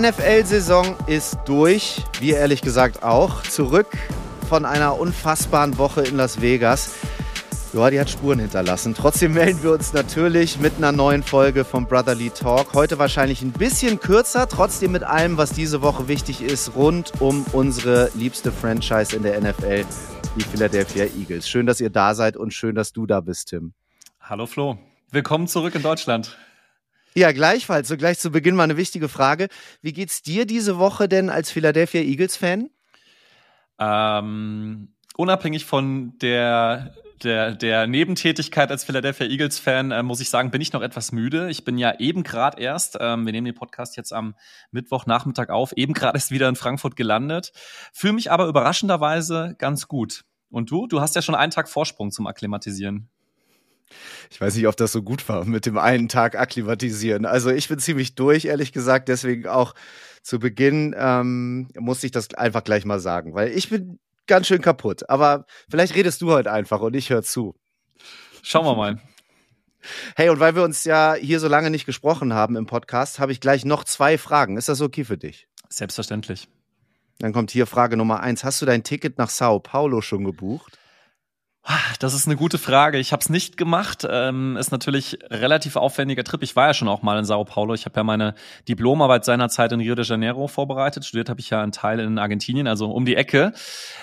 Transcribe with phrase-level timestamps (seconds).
[0.00, 3.44] NFL-Saison ist durch, wir ehrlich gesagt auch.
[3.44, 3.86] Zurück
[4.48, 6.94] von einer unfassbaren Woche in Las Vegas.
[7.72, 8.94] Ja, die hat Spuren hinterlassen.
[8.96, 12.74] Trotzdem melden wir uns natürlich mit einer neuen Folge vom Brotherly Talk.
[12.74, 17.46] Heute wahrscheinlich ein bisschen kürzer, trotzdem mit allem, was diese Woche wichtig ist, rund um
[17.52, 19.84] unsere liebste Franchise in der NFL,
[20.36, 21.48] die Philadelphia Eagles.
[21.48, 23.74] Schön, dass ihr da seid und schön, dass du da bist, Tim.
[24.20, 24.76] Hallo Flo.
[25.12, 26.36] Willkommen zurück in Deutschland.
[27.14, 27.88] Ja, gleichfalls.
[27.88, 29.48] So gleich zu Beginn mal eine wichtige Frage.
[29.82, 32.70] Wie geht's dir diese Woche denn als Philadelphia Eagles-Fan?
[33.78, 40.60] Ähm, unabhängig von der der, der Nebentätigkeit als Philadelphia Eagles-Fan, äh, muss ich sagen, bin
[40.60, 41.50] ich noch etwas müde.
[41.50, 44.34] Ich bin ja eben gerade erst, ähm, wir nehmen den Podcast jetzt am
[44.70, 47.52] Mittwochnachmittag auf, eben gerade erst wieder in Frankfurt gelandet,
[47.92, 50.24] fühle mich aber überraschenderweise ganz gut.
[50.50, 50.86] Und du?
[50.86, 53.10] Du hast ja schon einen Tag Vorsprung zum Akklimatisieren.
[54.30, 57.26] Ich weiß nicht, ob das so gut war mit dem einen Tag akklimatisieren.
[57.26, 59.08] Also ich bin ziemlich durch, ehrlich gesagt.
[59.08, 59.74] Deswegen auch
[60.22, 64.62] zu Beginn ähm, musste ich das einfach gleich mal sagen, weil ich bin ganz schön
[64.62, 65.08] kaputt.
[65.08, 67.54] Aber vielleicht redest du heute einfach und ich höre zu.
[68.42, 69.00] Schauen wir mal.
[70.16, 73.32] Hey, und weil wir uns ja hier so lange nicht gesprochen haben im Podcast, habe
[73.32, 74.56] ich gleich noch zwei Fragen.
[74.56, 75.46] Ist das okay für dich?
[75.68, 76.48] Selbstverständlich.
[77.18, 78.44] Dann kommt hier Frage Nummer eins.
[78.44, 80.78] Hast du dein Ticket nach Sao Paulo schon gebucht?
[81.98, 82.98] Das ist eine gute Frage.
[82.98, 84.06] Ich habe es nicht gemacht.
[84.08, 86.42] Ähm, ist natürlich relativ aufwendiger Trip.
[86.42, 87.72] Ich war ja schon auch mal in Sao Paulo.
[87.72, 88.34] Ich habe ja meine
[88.68, 91.06] Diplomarbeit seinerzeit in Rio de Janeiro vorbereitet.
[91.06, 93.52] Studiert habe ich ja einen Teil in Argentinien, also um die Ecke.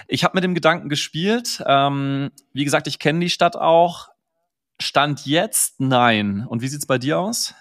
[0.08, 1.64] Ich habe mit dem Gedanken gespielt.
[1.68, 4.10] Ähm, wie gesagt, ich kenne die Stadt auch.
[4.80, 6.48] Stand jetzt nein.
[6.48, 7.54] Und wie sieht's bei dir aus?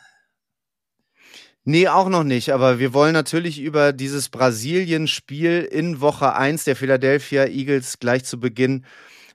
[1.64, 2.54] Nee, auch noch nicht.
[2.54, 8.40] Aber wir wollen natürlich über dieses Brasilien-Spiel in Woche eins der Philadelphia Eagles gleich zu
[8.40, 8.86] Beginn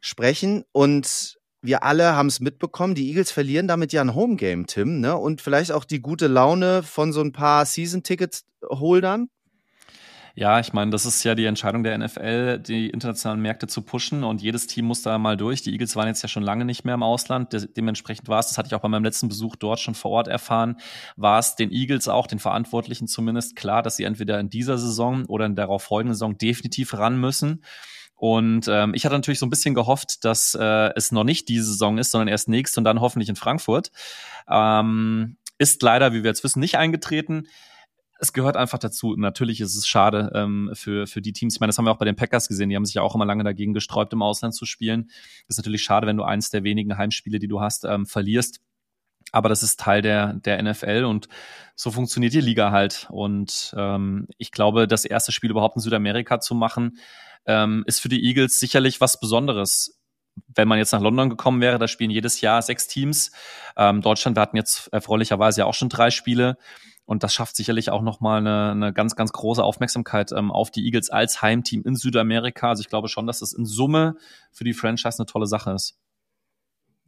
[0.06, 0.64] sprechen.
[0.72, 5.17] Und wir alle haben es mitbekommen, die Eagles verlieren damit ja ein Homegame, Tim, ne?
[5.17, 9.30] Und vielleicht auch die gute Laune von so ein paar Season-Ticket-Holdern.
[10.38, 14.26] Ja, ich meine, das ist ja die Entscheidung der NFL, die internationalen Märkte zu pushen
[14.26, 15.61] und jedes Team muss da mal durch.
[15.61, 17.54] Die Eagles waren jetzt ja schon lange nicht mehr im Ausland.
[17.54, 20.11] De dementsprechend war es, das hatte ich auch bei meinem letzten Besuch dort schon vor
[20.11, 20.76] Ort erfahren,
[21.16, 25.26] war es den Eagles auch, den Verantwortlichen zumindest, klar, dass sie entweder in dieser Saison
[25.26, 27.64] oder in darauf folgenden Saison definitiv ran müssen.
[28.15, 31.65] Und ähm, ich hatte natürlich so ein bisschen gehofft, dass äh, es noch nicht diese
[31.65, 33.92] Saison ist, sondern erst nächste und dann hoffentlich in Frankfurt.
[34.49, 37.48] Ähm, ist leider, wie wir jetzt wissen, nicht eingetreten.
[38.20, 39.15] Es gehört einfach dazu.
[39.17, 41.55] Natürlich ist es schade ähm, für, für die Teams.
[41.55, 42.70] Ich meine, das haben wir auch bei den Packers gesehen.
[42.70, 45.09] Die haben sich ja auch immer lange dagegen gesträubt, im Ausland zu spielen.
[45.48, 48.61] Ist natürlich schade, wenn du eins der wenigen Heimspiele, die du hast, ähm, verlierst.
[49.31, 51.27] Aber das ist Teil der, der NFL und
[51.75, 53.08] so funktioniert die Liga halt.
[53.09, 56.98] Und ähm, ich glaube, das erste Spiel überhaupt in Südamerika zu machen,
[57.45, 60.00] ähm, ist für die Eagles sicherlich was Besonderes.
[60.54, 63.32] Wenn man jetzt nach London gekommen wäre, da spielen jedes Jahr sechs Teams.
[63.78, 66.58] Ähm, Deutschland, wir hatten jetzt erfreulicherweise ja auch schon drei Spiele.
[67.05, 70.84] Und das schafft sicherlich auch nochmal eine, eine ganz, ganz große Aufmerksamkeit ähm, auf die
[70.86, 72.70] Eagles als Heimteam in Südamerika.
[72.70, 74.16] Also ich glaube schon, dass das in Summe
[74.52, 75.98] für die Franchise eine tolle Sache ist.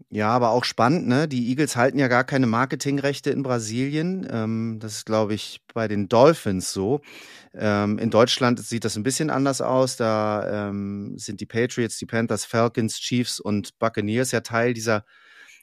[0.09, 1.27] Ja, aber auch spannend, ne?
[1.27, 4.25] Die Eagles halten ja gar keine Marketingrechte in Brasilien.
[4.31, 7.01] Ähm, das ist, glaube ich, bei den Dolphins so.
[7.53, 9.97] Ähm, in Deutschland sieht das ein bisschen anders aus.
[9.97, 15.03] Da ähm, sind die Patriots, die Panthers, Falcons, Chiefs und Buccaneers ja Teil dieser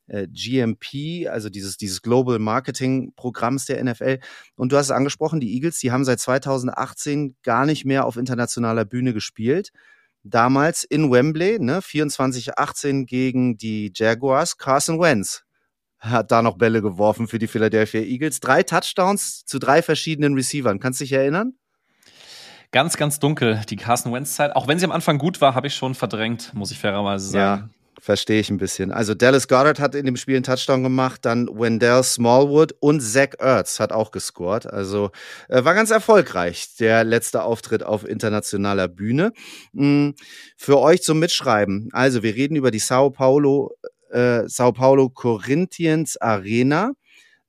[0.08, 4.18] äh, GMP, also dieses, dieses Global Marketing Programms der NFL.
[4.56, 8.16] Und du hast es angesprochen, die Eagles, die haben seit 2018 gar nicht mehr auf
[8.18, 9.70] internationaler Bühne gespielt
[10.24, 14.56] damals in Wembley, ne, 24-18 gegen die Jaguars.
[14.56, 15.44] Carson Wentz
[16.00, 18.40] hat da noch Bälle geworfen für die Philadelphia Eagles.
[18.40, 20.80] Drei Touchdowns zu drei verschiedenen Receivern.
[20.80, 21.54] Kannst du dich erinnern?
[22.72, 24.56] Ganz, ganz dunkel, die Carson Wentz-Zeit.
[24.56, 27.70] Auch wenn sie am Anfang gut war, habe ich schon verdrängt, muss ich fairerweise sagen.
[27.70, 28.90] Ja, Verstehe ich ein bisschen.
[28.92, 33.30] Also Dallas Goddard hat in dem Spiel einen Touchdown gemacht, dann Wendell Smallwood und Zach
[33.38, 34.66] Ertz hat auch gescored.
[34.66, 35.10] Also
[35.48, 39.32] äh, war ganz erfolgreich, der letzte Auftritt auf internationaler Bühne.
[39.72, 40.14] Mhm.
[40.56, 41.88] Für euch zum Mitschreiben.
[41.92, 43.76] Also wir reden über die Sao Paulo,
[44.10, 46.92] äh, Sao Paulo Corinthians Arena.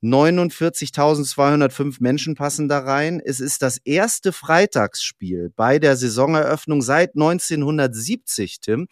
[0.03, 3.21] 49.205 Menschen passen da rein.
[3.23, 8.87] Es ist das erste Freitagsspiel bei der Saisoneröffnung seit 1970, Tim.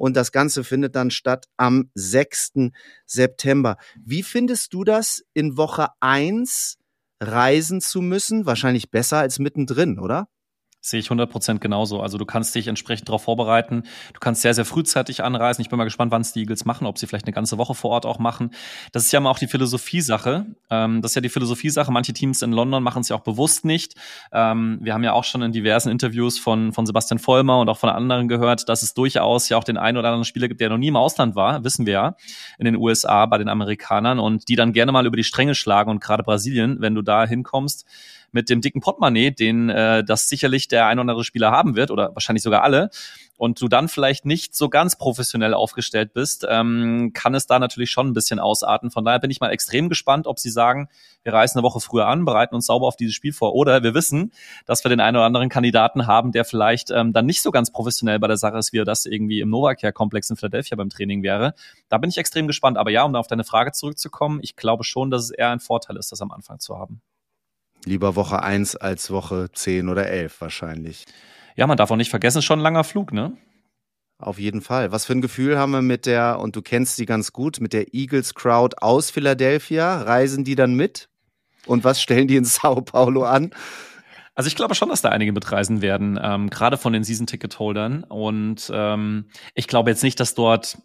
[0.00, 2.70] Und das Ganze findet dann statt am 6.
[3.04, 3.76] September.
[4.02, 6.78] Wie findest du das, in Woche 1
[7.20, 8.46] reisen zu müssen?
[8.46, 10.26] Wahrscheinlich besser als mittendrin, oder?
[10.82, 12.00] Sehe ich 100% genauso.
[12.00, 13.82] Also du kannst dich entsprechend darauf vorbereiten.
[14.14, 15.60] Du kannst sehr, sehr frühzeitig anreisen.
[15.60, 17.74] Ich bin mal gespannt, wann es die Eagles machen, ob sie vielleicht eine ganze Woche
[17.74, 18.52] vor Ort auch machen.
[18.92, 20.46] Das ist ja mal auch die Philosophie-Sache.
[20.70, 21.92] Ähm, das ist ja die Philosophie-Sache.
[21.92, 23.94] Manche Teams in London machen es ja auch bewusst nicht.
[24.32, 27.78] Ähm, wir haben ja auch schon in diversen Interviews von, von Sebastian Vollmer und auch
[27.78, 30.70] von anderen gehört, dass es durchaus ja auch den einen oder anderen Spieler gibt, der
[30.70, 32.16] noch nie im Ausland war, wissen wir ja,
[32.58, 35.90] in den USA bei den Amerikanern und die dann gerne mal über die Stränge schlagen
[35.90, 37.84] und gerade Brasilien, wenn du da hinkommst,
[38.32, 41.90] mit dem dicken Portemonnaie, den äh, das sicherlich der ein oder andere Spieler haben wird
[41.90, 42.90] oder wahrscheinlich sogar alle,
[43.40, 47.90] und du dann vielleicht nicht so ganz professionell aufgestellt bist, ähm, kann es da natürlich
[47.90, 48.90] schon ein bisschen ausarten.
[48.90, 50.90] Von daher bin ich mal extrem gespannt, ob sie sagen,
[51.22, 53.94] wir reisen eine Woche früher an, bereiten uns sauber auf dieses Spiel vor, oder wir
[53.94, 54.32] wissen,
[54.66, 57.72] dass wir den einen oder anderen Kandidaten haben, der vielleicht ähm, dann nicht so ganz
[57.72, 61.22] professionell bei der Sache ist, wie er das irgendwie im Novacare-Komplex in Philadelphia beim Training
[61.22, 61.54] wäre.
[61.88, 62.76] Da bin ich extrem gespannt.
[62.76, 65.96] Aber ja, um auf deine Frage zurückzukommen, ich glaube schon, dass es eher ein Vorteil
[65.96, 67.00] ist, das am Anfang zu haben.
[67.84, 71.04] Lieber Woche 1 als Woche 10 oder 11 wahrscheinlich.
[71.56, 73.36] Ja, man darf auch nicht vergessen, schon ein langer Flug, ne?
[74.18, 74.92] Auf jeden Fall.
[74.92, 77.72] Was für ein Gefühl haben wir mit der, und du kennst sie ganz gut, mit
[77.72, 80.02] der Eagles Crowd aus Philadelphia?
[80.02, 81.08] Reisen die dann mit?
[81.66, 83.50] Und was stellen die in Sao Paulo an?
[84.34, 88.04] Also ich glaube schon, dass da einige mitreisen werden, ähm, gerade von den Season-Ticket-Holdern.
[88.04, 90.78] Und ähm, ich glaube jetzt nicht, dass dort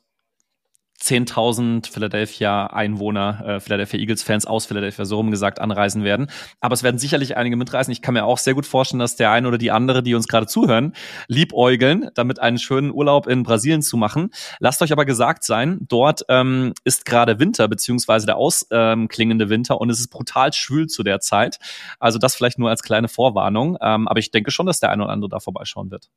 [1.02, 6.28] 10.000 Philadelphia Einwohner, äh, Philadelphia Eagles Fans aus Philadelphia so rum gesagt anreisen werden.
[6.62, 7.92] Aber es werden sicherlich einige mitreisen.
[7.92, 10.28] Ich kann mir auch sehr gut vorstellen, dass der eine oder die andere, die uns
[10.28, 10.94] gerade zuhören,
[11.28, 14.32] liebäugeln, damit einen schönen Urlaub in Brasilien zu machen.
[14.60, 19.80] Lasst euch aber gesagt sein, dort ähm, ist gerade Winter, beziehungsweise der ausklingende ähm, Winter
[19.82, 21.60] und es ist brutal schwül zu der Zeit.
[22.00, 23.78] Also das vielleicht nur als kleine Vorwarnung.
[23.82, 26.10] Ähm, aber ich denke schon, dass der eine oder andere da vorbeischauen wird.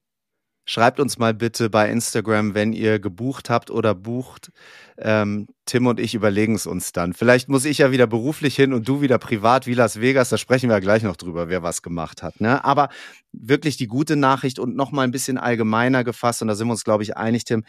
[0.70, 4.52] Schreibt uns mal bitte bei Instagram, wenn ihr gebucht habt oder bucht.
[4.98, 7.14] Ähm, Tim und ich überlegen es uns dann.
[7.14, 10.28] Vielleicht muss ich ja wieder beruflich hin und du wieder privat wie Las Vegas.
[10.28, 12.42] Da sprechen wir ja gleich noch drüber, wer was gemacht hat.
[12.42, 12.62] Ne?
[12.66, 12.90] Aber
[13.32, 16.42] wirklich die gute Nachricht und noch mal ein bisschen allgemeiner gefasst.
[16.42, 17.64] Und da sind wir uns, glaube ich, einig, Tim.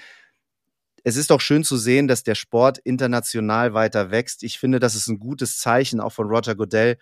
[1.05, 4.43] Es ist doch schön zu sehen, dass der Sport international weiter wächst.
[4.43, 6.97] Ich finde, das ist ein gutes Zeichen auch von Roger Goodell,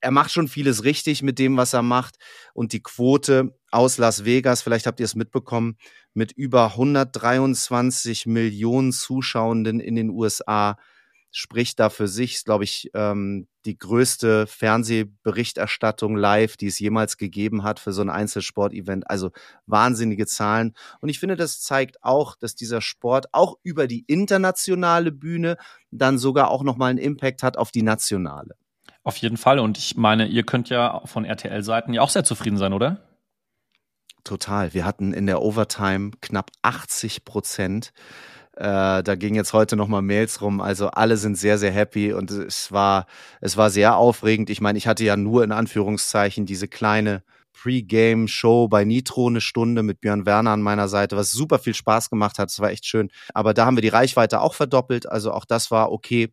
[0.00, 2.16] er macht schon vieles richtig mit dem, was er macht.
[2.52, 5.76] Und die Quote aus Las Vegas, vielleicht habt ihr es mitbekommen,
[6.12, 10.76] mit über 123 Millionen Zuschauenden in den USA
[11.36, 17.64] spricht da für sich, glaube ich, ähm, die größte Fernsehberichterstattung live, die es jemals gegeben
[17.64, 19.10] hat für so ein Einzelsportevent.
[19.10, 19.32] Also
[19.66, 20.74] wahnsinnige Zahlen.
[21.00, 25.56] Und ich finde, das zeigt auch, dass dieser Sport auch über die internationale Bühne
[25.90, 28.54] dann sogar auch nochmal einen Impact hat auf die nationale.
[29.04, 29.58] Auf jeden Fall.
[29.58, 33.02] Und ich meine, ihr könnt ja von RTL-Seiten ja auch sehr zufrieden sein, oder?
[34.24, 34.72] Total.
[34.72, 37.92] Wir hatten in der Overtime knapp 80 Prozent.
[38.56, 40.62] Äh, da ging jetzt heute nochmal Mails rum.
[40.62, 43.06] Also alle sind sehr, sehr happy und es war,
[43.42, 44.48] es war sehr aufregend.
[44.48, 47.22] Ich meine, ich hatte ja nur in Anführungszeichen diese kleine
[47.52, 52.08] Pre-Game-Show bei Nitro eine Stunde mit Björn Werner an meiner Seite, was super viel Spaß
[52.08, 52.48] gemacht hat.
[52.48, 53.10] Es war echt schön.
[53.34, 55.06] Aber da haben wir die Reichweite auch verdoppelt.
[55.06, 56.32] Also auch das war okay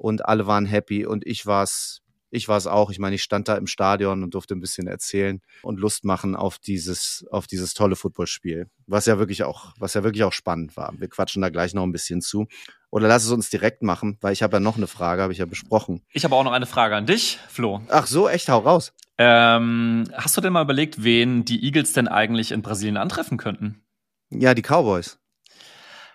[0.00, 2.00] und alle waren happy und ich war's
[2.32, 2.90] ich war es auch.
[2.90, 6.36] Ich meine, ich stand da im Stadion und durfte ein bisschen erzählen und Lust machen
[6.36, 8.68] auf dieses, auf dieses tolle Footballspiel.
[8.86, 10.94] Was ja wirklich auch, was ja wirklich auch spannend war.
[10.96, 12.46] Wir quatschen da gleich noch ein bisschen zu.
[12.90, 15.40] Oder lass es uns direkt machen, weil ich habe ja noch eine Frage, habe ich
[15.40, 16.02] ja besprochen.
[16.12, 17.80] Ich habe auch noch eine Frage an dich, Flo.
[17.88, 18.92] Ach so, echt, hau raus.
[19.18, 23.82] Ähm, hast du denn mal überlegt, wen die Eagles denn eigentlich in Brasilien antreffen könnten?
[24.30, 25.18] Ja, die Cowboys.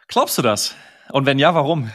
[0.07, 0.75] Glaubst du das?
[1.11, 1.91] Und wenn ja, warum?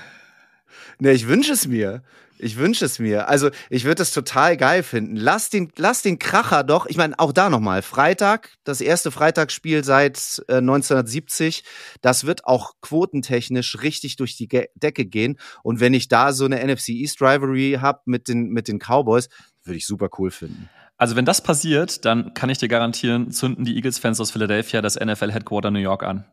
[1.01, 2.03] Ne, ich wünsche es mir.
[2.43, 3.29] Ich wünsche es mir.
[3.29, 5.17] Also, ich würde es total geil finden.
[5.17, 6.87] Lass den, lass den Kracher doch.
[6.87, 7.83] Ich meine, auch da nochmal.
[7.83, 11.65] Freitag, das erste Freitagsspiel seit äh, 1970.
[12.01, 15.39] Das wird auch quotentechnisch richtig durch die Ge Decke gehen.
[15.63, 19.29] Und wenn ich da so eine NFC East Rivalry habe mit den, mit den Cowboys,
[19.65, 20.71] würde ich super cool finden.
[20.97, 25.01] Also wenn das passiert, dann kann ich dir garantieren, zünden die Eagles-Fans aus Philadelphia das
[25.01, 26.27] NFL-Headquarter New York an.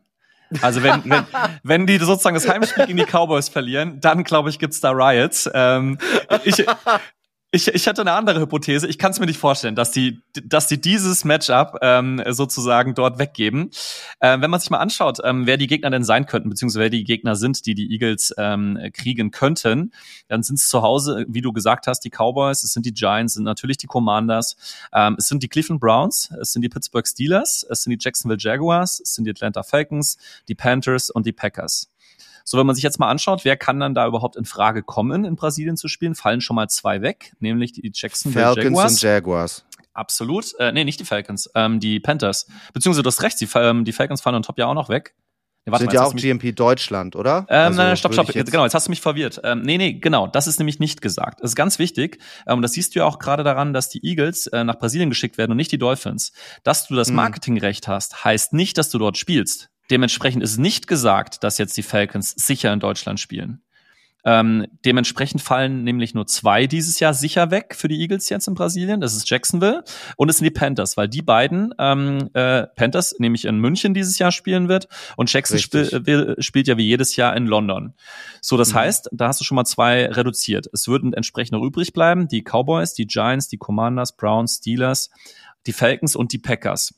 [0.61, 1.25] Also wenn, wenn,
[1.63, 5.49] wenn die sozusagen das Heimspiel gegen die Cowboys verlieren, dann glaube ich, gibt's da Riots.
[5.53, 5.97] Ähm,
[6.43, 6.65] ich,
[7.51, 8.87] ich, ich hatte eine andere Hypothese.
[8.87, 13.19] Ich kann es mir nicht vorstellen, dass die, dass die dieses Matchup ähm, sozusagen dort
[13.19, 13.71] weggeben.
[14.19, 16.89] Ähm, wenn man sich mal anschaut, ähm, wer die Gegner denn sein könnten, beziehungsweise wer
[16.89, 19.91] die Gegner sind, die die Eagles ähm, kriegen könnten,
[20.27, 23.35] dann sind es zu Hause, wie du gesagt hast, die Cowboys, es sind die Giants,
[23.35, 24.57] sind natürlich die Commanders,
[24.93, 28.39] ähm, es sind die Cleveland Browns, es sind die Pittsburgh Steelers, es sind die Jacksonville
[28.39, 30.17] Jaguars, es sind die Atlanta Falcons,
[30.49, 31.89] die Panthers und die Packers.
[32.49, 35.25] So, wenn man sich jetzt mal anschaut, wer kann dann da überhaupt in Frage kommen,
[35.25, 38.93] in Brasilien zu spielen, fallen schon mal zwei weg, nämlich die Jacksonville Falcons Jaguars.
[38.93, 39.65] und Jaguars.
[39.93, 40.57] Absolut.
[40.57, 42.47] Äh, nee, nicht die Falcons, ähm, die Panthers.
[42.71, 45.13] Beziehungsweise du hast recht, die, ähm, die Falcons fallen on top ja auch noch weg.
[45.65, 47.45] Nee, warte Sind ja auch GMP Deutschland, oder?
[47.49, 48.33] Ähm, also, nein, stopp, stopp.
[48.33, 49.41] Jetzt genau, jetzt hast du mich verwirrt.
[49.43, 50.27] Ähm, nee, nee, genau.
[50.27, 51.41] Das ist nämlich nicht gesagt.
[51.41, 52.19] Das ist ganz wichtig.
[52.47, 55.37] Ähm, das siehst du ja auch gerade daran, dass die Eagles äh, nach Brasilien geschickt
[55.37, 56.31] werden und nicht die Dolphins.
[56.63, 57.15] Dass du das hm.
[57.15, 59.69] Marketingrecht hast, heißt nicht, dass du dort spielst.
[59.89, 63.61] Dementsprechend ist nicht gesagt, dass jetzt die Falcons sicher in Deutschland spielen.
[64.27, 68.55] Ähm, dementsprechend fallen nämlich nur zwei dieses Jahr sicher weg für die Eagles jetzt in
[68.55, 68.99] Brasilien.
[68.99, 69.85] Das ist Jacksonville
[70.17, 74.19] und es sind die Panthers, weil die beiden ähm, äh, Panthers nämlich in München dieses
[74.19, 77.93] Jahr spielen wird und Jacksonville spiel, spielt ja wie jedes Jahr in London.
[78.41, 78.79] So, das mhm.
[78.79, 80.67] heißt, da hast du schon mal zwei reduziert.
[80.73, 85.09] Es würden entsprechend noch übrig bleiben die Cowboys, die Giants, die Commanders, Browns, Steelers,
[85.67, 86.93] die Falcons und die Packers.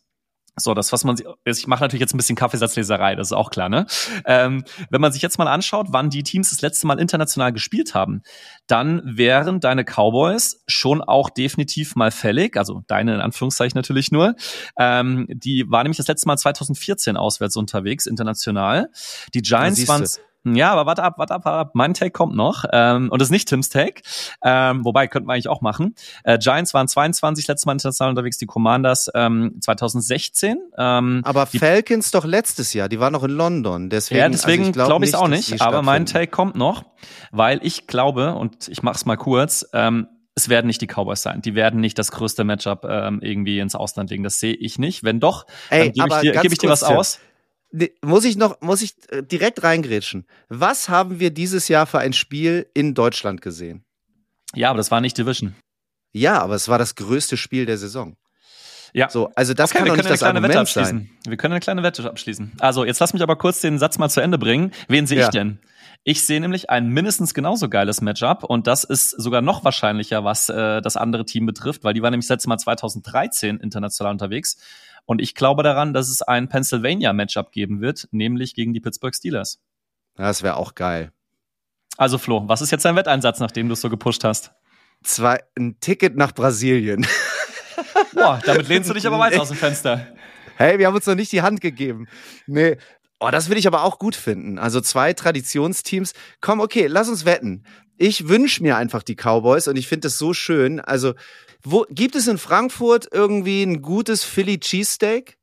[0.59, 3.69] So, das, was man, ich mache natürlich jetzt ein bisschen Kaffeesatzleserei, das ist auch klar,
[3.69, 3.85] ne?
[4.25, 7.93] Ähm, wenn man sich jetzt mal anschaut, wann die Teams das letzte Mal international gespielt
[7.95, 8.21] haben,
[8.67, 14.35] dann wären deine Cowboys schon auch definitiv mal fällig, also deine in Anführungszeichen natürlich nur.
[14.77, 18.89] Ähm, die war nämlich das letzte Mal 2014 auswärts unterwegs, international.
[19.33, 20.05] Die Giants waren
[20.45, 21.71] ja, aber warte ab, warte ab, warte ab.
[21.73, 22.63] Mein Take kommt noch.
[22.71, 24.01] Ähm, und das ist nicht Tims Take.
[24.43, 25.95] Ähm, wobei, könnten wir eigentlich auch machen.
[26.23, 30.57] Äh, Giants waren 22 letztes Mal international unterwegs, die Commanders ähm, 2016.
[30.77, 33.89] Ähm, aber Falcons doch letztes Jahr, die waren noch in London.
[33.89, 35.61] Deswegen, ja, deswegen also glaube ich es glaub auch nicht.
[35.61, 36.85] Aber mein Take kommt noch,
[37.31, 41.41] weil ich glaube, und ich mach's mal kurz, ähm, es werden nicht die Cowboys sein.
[41.41, 44.23] Die werden nicht das größte Matchup ähm, irgendwie ins Ausland legen.
[44.23, 45.03] Das sehe ich nicht.
[45.03, 47.19] Wenn doch, Ey, dann gebe ich dir, geb ich dir was aus
[48.01, 50.25] muss ich noch, muss ich äh, direkt reingrätschen.
[50.49, 53.83] Was haben wir dieses Jahr für ein Spiel in Deutschland gesehen?
[54.55, 55.55] Ja, aber das war nicht Division.
[56.11, 58.15] Ja, aber es war das größte Spiel der Saison.
[58.93, 59.09] Ja.
[59.09, 61.11] So, also das okay, kann doch nicht das Argument sein.
[61.27, 62.53] Wir können eine kleine Wette abschließen.
[62.59, 64.71] Also, jetzt lass mich aber kurz den Satz mal zu Ende bringen.
[64.87, 65.25] Wen sehe ja.
[65.25, 65.59] ich denn?
[66.03, 70.49] Ich sehe nämlich ein mindestens genauso geiles Matchup und das ist sogar noch wahrscheinlicher, was
[70.49, 74.57] äh, das andere Team betrifft, weil die war nämlich das letzte Mal 2013 international unterwegs
[75.05, 79.59] und ich glaube daran, dass es ein Pennsylvania-Matchup geben wird, nämlich gegen die Pittsburgh Steelers.
[80.15, 81.11] Das wäre auch geil.
[81.97, 84.53] Also Flo, was ist jetzt dein Wetteinsatz, nachdem du es so gepusht hast?
[85.03, 87.05] Zwei, ein Ticket nach Brasilien.
[88.13, 90.07] Boah, damit lehnst du dich aber weit aus dem Fenster.
[90.55, 92.07] Hey, wir haben uns noch nicht die Hand gegeben.
[92.47, 92.77] Nee.
[93.19, 94.57] Oh, das würde ich aber auch gut finden.
[94.57, 96.13] Also zwei Traditionsteams.
[96.41, 97.63] Komm, okay, lass uns wetten.
[97.97, 100.79] Ich wünsche mir einfach die Cowboys und ich finde es so schön.
[100.79, 101.15] Also
[101.61, 105.37] wo, gibt es in Frankfurt irgendwie ein gutes Philly Cheesesteak?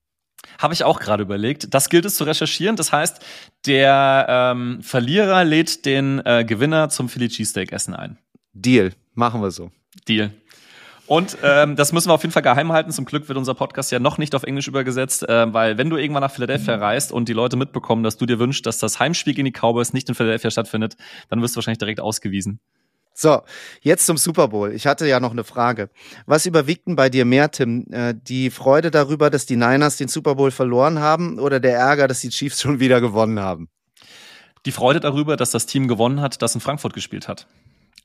[0.59, 1.75] Habe ich auch gerade überlegt.
[1.75, 2.76] Das gilt es zu recherchieren.
[2.76, 3.21] Das heißt,
[3.66, 8.18] der ähm, Verlierer lädt den äh, Gewinner zum Philly Cheesesteak Essen ein.
[8.54, 8.92] Deal.
[9.12, 9.71] Machen wir so.
[10.09, 10.30] Deal.
[11.06, 12.90] Und ähm, das müssen wir auf jeden Fall geheim halten.
[12.90, 15.96] Zum Glück wird unser Podcast ja noch nicht auf Englisch übergesetzt, äh, weil wenn du
[15.96, 19.34] irgendwann nach Philadelphia reist und die Leute mitbekommen, dass du dir wünschst, dass das Heimspiel
[19.34, 20.96] gegen die Cowboys nicht in Philadelphia stattfindet,
[21.28, 22.58] dann wirst du wahrscheinlich direkt ausgewiesen.
[23.18, 23.40] So,
[23.80, 24.72] jetzt zum Super Bowl.
[24.72, 25.88] Ich hatte ja noch eine Frage.
[26.26, 27.86] Was überwiegt denn bei dir mehr, Tim?
[27.90, 32.08] Äh, die Freude darüber, dass die Niners den Super Bowl verloren haben oder der Ärger,
[32.08, 33.68] dass die Chiefs schon wieder gewonnen haben?
[34.66, 37.46] Die Freude darüber, dass das Team gewonnen hat, das in Frankfurt gespielt hat.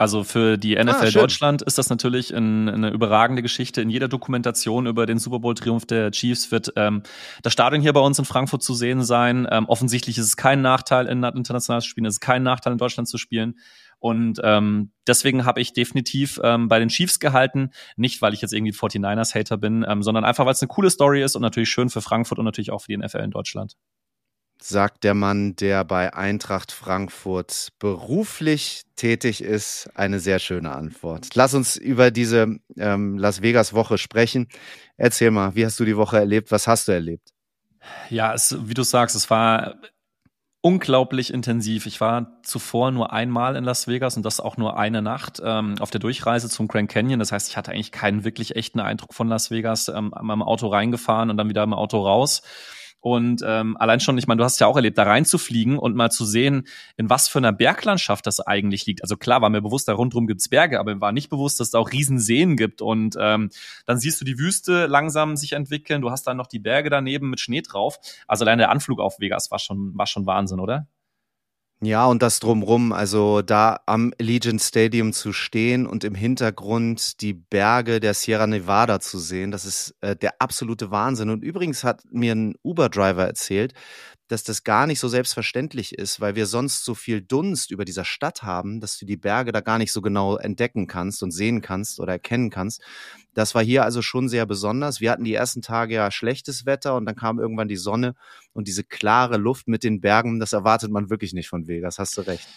[0.01, 3.83] Also für die NFL ah, Deutschland ist das natürlich ein, eine überragende Geschichte.
[3.83, 7.03] In jeder Dokumentation über den Super Bowl-Triumph der Chiefs wird ähm,
[7.43, 9.47] das Stadion hier bei uns in Frankfurt zu sehen sein.
[9.51, 12.79] Ähm, offensichtlich ist es kein Nachteil, in international zu spielen, es ist kein Nachteil, in
[12.79, 13.59] Deutschland zu spielen.
[13.99, 18.53] Und ähm, deswegen habe ich definitiv ähm, bei den Chiefs gehalten, nicht weil ich jetzt
[18.53, 21.91] irgendwie 49ers-Hater bin, ähm, sondern einfach, weil es eine coole Story ist und natürlich schön
[21.91, 23.75] für Frankfurt und natürlich auch für die NFL in Deutschland.
[24.63, 29.89] Sagt der Mann, der bei Eintracht Frankfurt beruflich tätig ist.
[29.95, 31.29] Eine sehr schöne Antwort.
[31.33, 34.47] Lass uns über diese ähm, Las Vegas-Woche sprechen.
[34.97, 36.51] Erzähl mal, wie hast du die Woche erlebt?
[36.51, 37.29] Was hast du erlebt?
[38.09, 39.77] Ja, es, wie du sagst, es war
[40.61, 41.87] unglaublich intensiv.
[41.87, 45.75] Ich war zuvor nur einmal in Las Vegas und das auch nur eine Nacht ähm,
[45.79, 47.19] auf der Durchreise zum Grand Canyon.
[47.19, 49.87] Das heißt, ich hatte eigentlich keinen wirklich echten Eindruck von Las Vegas.
[49.87, 52.43] Ähm, meinem Auto reingefahren und dann wieder im Auto raus.
[53.01, 56.11] Und ähm, allein schon, ich meine, du hast ja auch erlebt, da reinzufliegen und mal
[56.11, 56.67] zu sehen,
[56.97, 59.01] in was für einer Berglandschaft das eigentlich liegt.
[59.01, 61.67] Also klar war mir bewusst, da rundherum gibt's Berge, aber mir war nicht bewusst, dass
[61.67, 62.81] es da auch Riesenseen gibt.
[62.81, 63.49] Und ähm,
[63.85, 66.01] dann siehst du die Wüste langsam sich entwickeln.
[66.01, 67.97] Du hast dann noch die Berge daneben mit Schnee drauf.
[68.27, 70.87] Also allein der Anflug auf Vegas war schon, war schon Wahnsinn, oder?
[71.83, 77.33] Ja, und das drumrum, also da am Allegiant Stadium zu stehen und im Hintergrund die
[77.33, 81.31] Berge der Sierra Nevada zu sehen, das ist äh, der absolute Wahnsinn.
[81.31, 83.73] Und übrigens hat mir ein Uber-Driver erzählt,
[84.31, 88.05] dass das gar nicht so selbstverständlich ist, weil wir sonst so viel Dunst über dieser
[88.05, 91.61] Stadt haben, dass du die Berge da gar nicht so genau entdecken kannst und sehen
[91.61, 92.81] kannst oder erkennen kannst.
[93.33, 95.01] Das war hier also schon sehr besonders.
[95.01, 98.15] Wir hatten die ersten Tage ja schlechtes Wetter und dann kam irgendwann die Sonne
[98.53, 102.17] und diese klare Luft mit den Bergen, das erwartet man wirklich nicht von Vegas, hast
[102.17, 102.47] du recht.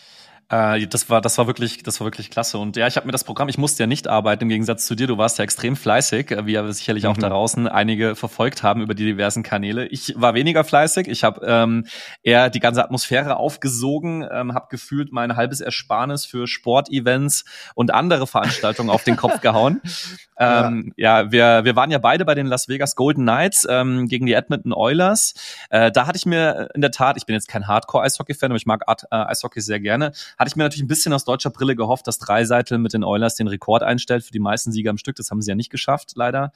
[0.50, 2.58] Äh, das war, das war wirklich, das war wirklich klasse.
[2.58, 4.94] Und ja, ich habe mir das Programm, ich musste ja nicht arbeiten im Gegensatz zu
[4.94, 5.06] dir.
[5.06, 7.22] Du warst ja extrem fleißig, äh, wie ja sicherlich auch mhm.
[7.22, 9.86] da draußen einige verfolgt haben über die diversen Kanäle.
[9.86, 11.08] Ich war weniger fleißig.
[11.08, 11.86] Ich habe ähm,
[12.22, 18.26] eher die ganze Atmosphäre aufgesogen, ähm, habe gefühlt mein halbes Ersparnis für Sportevents und andere
[18.26, 19.80] Veranstaltungen auf den Kopf gehauen.
[20.36, 24.08] Ähm, ja, ja wir, wir waren ja beide bei den Las Vegas Golden Knights ähm,
[24.08, 25.34] gegen die Edmonton Oilers.
[25.70, 28.66] Äh, da hatte ich mir in der Tat, ich bin jetzt kein Hardcore-Eishockey-Fan, aber ich
[28.66, 31.76] mag Art, äh, Eishockey sehr gerne, Hatte ich mir natürlich ein bisschen aus deutscher Brille
[31.76, 35.16] gehofft, dass Dreiseitel mit den Oilers den Rekord einstellt für die meisten Sieger am Stück.
[35.16, 36.52] Das haben sie ja nicht geschafft, leider.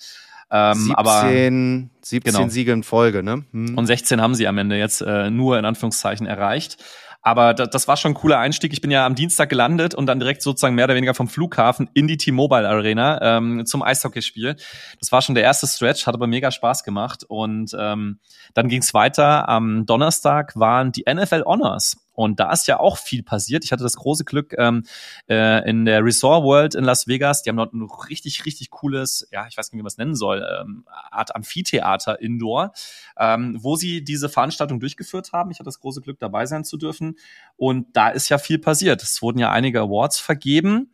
[0.51, 2.49] Ähm, 17, aber 17 genau.
[2.49, 3.45] Siege in Folge, ne?
[3.53, 3.77] Hm.
[3.77, 6.79] Und 16 haben sie am Ende jetzt äh, nur in Anführungszeichen erreicht.
[7.21, 8.73] Aber das, das war schon ein cooler Einstieg.
[8.73, 11.91] Ich bin ja am Dienstag gelandet und dann direkt sozusagen mehr oder weniger vom Flughafen
[11.93, 14.57] in die T-Mobile Arena ähm, zum Eishockeyspiel.
[15.01, 17.25] Das war schon der erste Stretch, hat aber mega Spaß gemacht.
[17.29, 18.21] Und ähm,
[18.55, 19.49] dann ging es weiter.
[19.49, 21.97] Am Donnerstag waren die NFL Honors.
[22.19, 23.65] Und da ist ja auch viel passiert.
[23.65, 24.83] Ich hatte das große Glück ähm,
[25.29, 27.45] äh, in der Resort World in Las Vegas.
[27.45, 30.17] Die haben dort ein richtig, richtig cooles, ja, ich weiß nicht, wie man es nennen
[30.17, 32.73] soll, ähm, Art Amphitheater Indoor,
[33.17, 35.53] ähm, wo sie diese Veranstaltung durchgeführt haben.
[35.53, 37.21] Ich hatte das große Glück, dabei sein zu dürfen.
[37.55, 39.01] Und da ist ja viel passiert.
[39.01, 40.93] Es wurden ja einige Awards vergeben.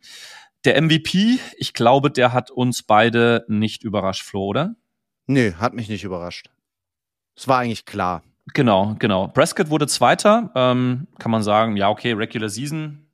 [0.63, 4.75] Der MVP, ich glaube, der hat uns beide nicht überrascht, Flo, oder?
[5.25, 6.51] Nee, hat mich nicht überrascht.
[7.35, 8.21] Es war eigentlich klar.
[8.53, 9.27] Genau, genau.
[9.27, 10.51] Prescott wurde Zweiter.
[10.55, 13.09] Ähm, kann man sagen, ja, okay, Regular Season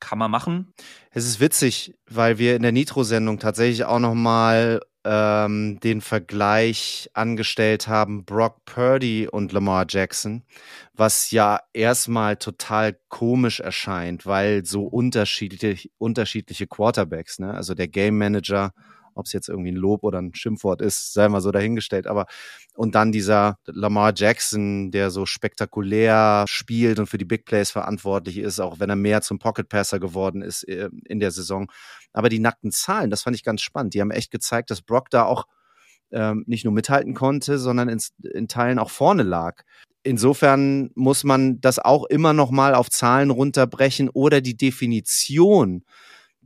[0.00, 0.72] kann man machen.
[1.10, 7.10] Es ist witzig, weil wir in der Nitro-Sendung tatsächlich auch noch mal ähm, den Vergleich
[7.14, 10.44] angestellt haben, Brock Purdy und Lamar Jackson,
[10.94, 17.54] was ja erstmal total komisch erscheint, weil so unterschiedlich, unterschiedliche Quarterbacks, ne?
[17.54, 18.72] Also der Game Manager
[19.14, 22.06] ob es jetzt irgendwie ein Lob oder ein Schimpfwort ist, sei mal so dahingestellt.
[22.06, 22.26] Aber
[22.74, 28.38] und dann dieser Lamar Jackson, der so spektakulär spielt und für die Big Plays verantwortlich
[28.38, 31.70] ist, auch wenn er mehr zum Pocket Passer geworden ist äh, in der Saison.
[32.12, 33.94] Aber die nackten Zahlen, das fand ich ganz spannend.
[33.94, 35.46] Die haben echt gezeigt, dass Brock da auch
[36.12, 38.00] ähm, nicht nur mithalten konnte, sondern in,
[38.32, 39.62] in Teilen auch vorne lag.
[40.02, 45.84] Insofern muss man das auch immer noch mal auf Zahlen runterbrechen oder die Definition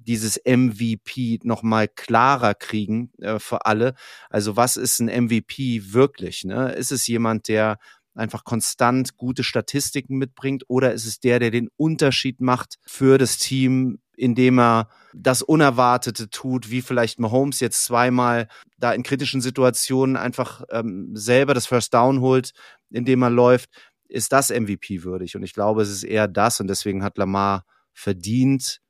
[0.07, 3.95] dieses MVP noch mal klarer kriegen äh, für alle.
[4.31, 6.45] Also was ist ein MVP wirklich?
[6.45, 6.73] Ne?
[6.73, 7.79] Ist es jemand, der
[8.15, 13.39] einfach konstant gute Statistiken mitbringt oder ist es der, der den Unterschied macht für das
[13.39, 20.17] Team, indem er das Unerwartete tut, wie vielleicht Mahomes jetzt zweimal da in kritischen Situationen
[20.17, 22.53] einfach ähm, selber das First Down holt,
[22.91, 23.71] indem er läuft,
[24.09, 25.35] ist das MVP würdig.
[25.35, 28.81] Und ich glaube, es ist eher das und deswegen hat Lamar verdient,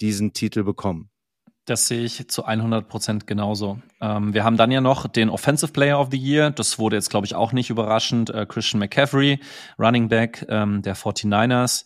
[0.00, 1.10] diesen Titel bekommen.
[1.68, 3.78] Das sehe ich zu 100 Prozent genauso.
[4.00, 6.50] Ähm, wir haben dann ja noch den Offensive Player of the Year.
[6.50, 8.30] Das wurde jetzt, glaube ich, auch nicht überraschend.
[8.30, 9.38] Äh, Christian McCaffrey,
[9.78, 11.84] Running Back ähm, der 49ers.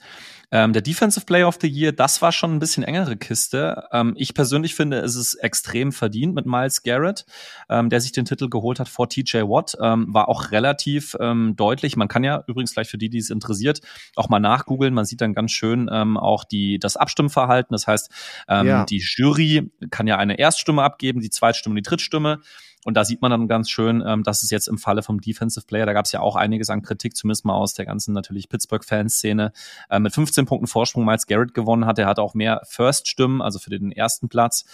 [0.52, 3.84] Ähm, der Defensive Player of the Year, das war schon ein bisschen engere Kiste.
[3.90, 7.24] Ähm, ich persönlich finde, es ist extrem verdient mit Miles Garrett,
[7.70, 9.76] ähm, der sich den Titel geholt hat vor TJ Watt.
[9.80, 11.96] Ähm, war auch relativ ähm, deutlich.
[11.96, 13.80] Man kann ja übrigens gleich für die, die es interessiert,
[14.14, 14.92] auch mal nachgoogeln.
[14.92, 17.72] Man sieht dann ganz schön ähm, auch die, das Abstimmverhalten.
[17.72, 18.10] Das heißt,
[18.48, 18.84] ja.
[18.84, 22.40] die Jury kann ja eine Erststimme abgeben, die Zweitstimme, die Drittstimme.
[22.85, 25.64] Und da sieht man dann ganz schön, ähm, dass es jetzt im Falle vom Defensive
[25.66, 28.49] Player, da gab es ja auch einiges an Kritik, zumindest mal aus der ganzen natürlich
[28.49, 29.53] Pittsburgh-Fanszene,
[29.88, 31.99] äh, mit 15 Punkten Vorsprung Miles Garrett gewonnen hat.
[31.99, 34.64] Er hat auch mehr First-Stimmen, also für den ersten Platz.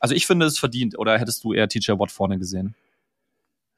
[0.00, 0.98] Also ich finde es verdient.
[0.98, 2.74] Oder hättest du eher TJ Watt vorne gesehen?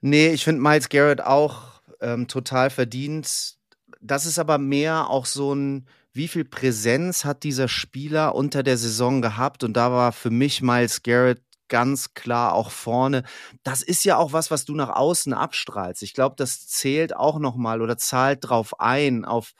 [0.00, 3.57] Nee, ich finde Miles Garrett auch ähm, total verdient.
[4.00, 8.76] Das ist aber mehr auch so ein, wie viel Präsenz hat dieser Spieler unter der
[8.76, 9.64] Saison gehabt?
[9.64, 13.22] Und da war für mich Miles Garrett ganz klar auch vorne.
[13.62, 16.02] Das ist ja auch was, was du nach außen abstrahlst.
[16.02, 19.52] Ich glaube, das zählt auch nochmal oder zahlt drauf ein, auf,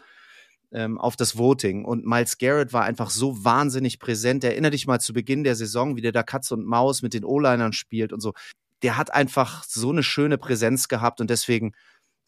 [0.73, 1.87] ähm, auf das Voting.
[1.87, 4.45] Und Miles Garrett war einfach so wahnsinnig präsent.
[4.45, 7.25] Erinner dich mal zu Beginn der Saison, wie der da Katz und Maus mit den
[7.25, 8.35] O-Linern spielt und so.
[8.83, 11.73] Der hat einfach so eine schöne Präsenz gehabt und deswegen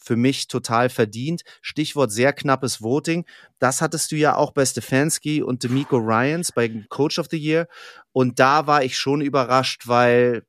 [0.03, 1.43] für mich total verdient.
[1.61, 3.25] Stichwort sehr knappes Voting.
[3.59, 7.69] Das hattest du ja auch bei Stefanski und Demico Ryans bei Coach of the Year.
[8.13, 10.45] Und da war ich schon überrascht, weil,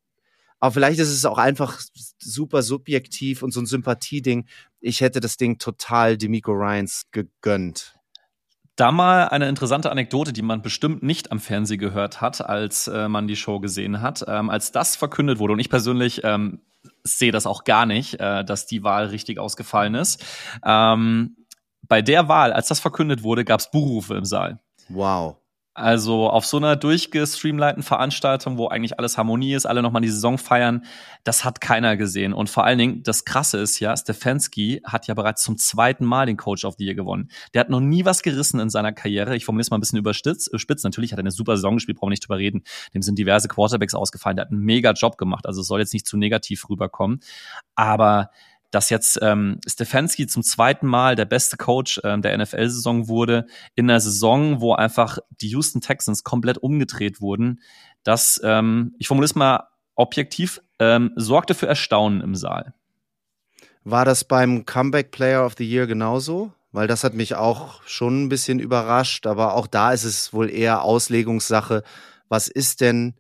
[0.60, 1.80] aber vielleicht ist es auch einfach
[2.18, 4.48] super subjektiv und so ein Sympathieding.
[4.80, 7.96] Ich hätte das Ding total Demico Ryans gegönnt.
[8.76, 13.08] Da mal eine interessante Anekdote, die man bestimmt nicht am Fernsehen gehört hat, als äh,
[13.08, 14.26] man die Show gesehen hat.
[14.28, 16.60] Ähm, als das verkündet wurde, und ich persönlich ähm,
[17.04, 20.24] sehe das auch gar nicht, äh, dass die Wahl richtig ausgefallen ist.
[20.66, 21.38] Ähm,
[21.84, 24.60] bei der Wahl, als das verkündet wurde, gab es Buhrufe im Saal.
[24.90, 25.38] Wow.
[25.76, 30.38] Also auf so einer durchgestreamliten Veranstaltung, wo eigentlich alles Harmonie ist, alle nochmal die Saison
[30.38, 30.86] feiern,
[31.24, 32.34] das hat keiner gesehen.
[32.34, 36.28] Und vor allen Dingen, das Krasse ist ja, Stefanski hat ja bereits zum zweiten Mal
[36.28, 37.32] den Coach of the Year gewonnen.
[37.56, 39.36] Der hat noch nie was gerissen in seiner Karriere.
[39.36, 40.84] Ich formuliere es mal ein bisschen überspitzt.
[40.84, 42.62] Natürlich hat er eine super Saison gespielt, brauchen wir nicht drüber reden.
[42.94, 44.38] Dem sind diverse Quarterbacks ausgefallen.
[44.38, 45.48] Der hat einen mega Job gemacht.
[45.48, 47.20] Also es soll jetzt nicht zu negativ rüberkommen.
[47.74, 48.30] Aber
[48.74, 53.90] dass jetzt ähm, Stefanski zum zweiten Mal der beste Coach ähm, der NFL-Saison wurde, in
[53.90, 57.62] einer Saison, wo einfach die Houston Texans komplett umgedreht wurden,
[58.04, 62.74] das, ähm, ich formuliere es mal objektiv, ähm, sorgte für Erstaunen im Saal.
[63.84, 66.52] War das beim Comeback Player of the Year genauso?
[66.74, 69.26] weil das hat mich auch schon ein bisschen überrascht.
[69.28, 71.84] Aber auch da ist es wohl eher Auslegungssache.
[72.28, 73.14] Was ist denn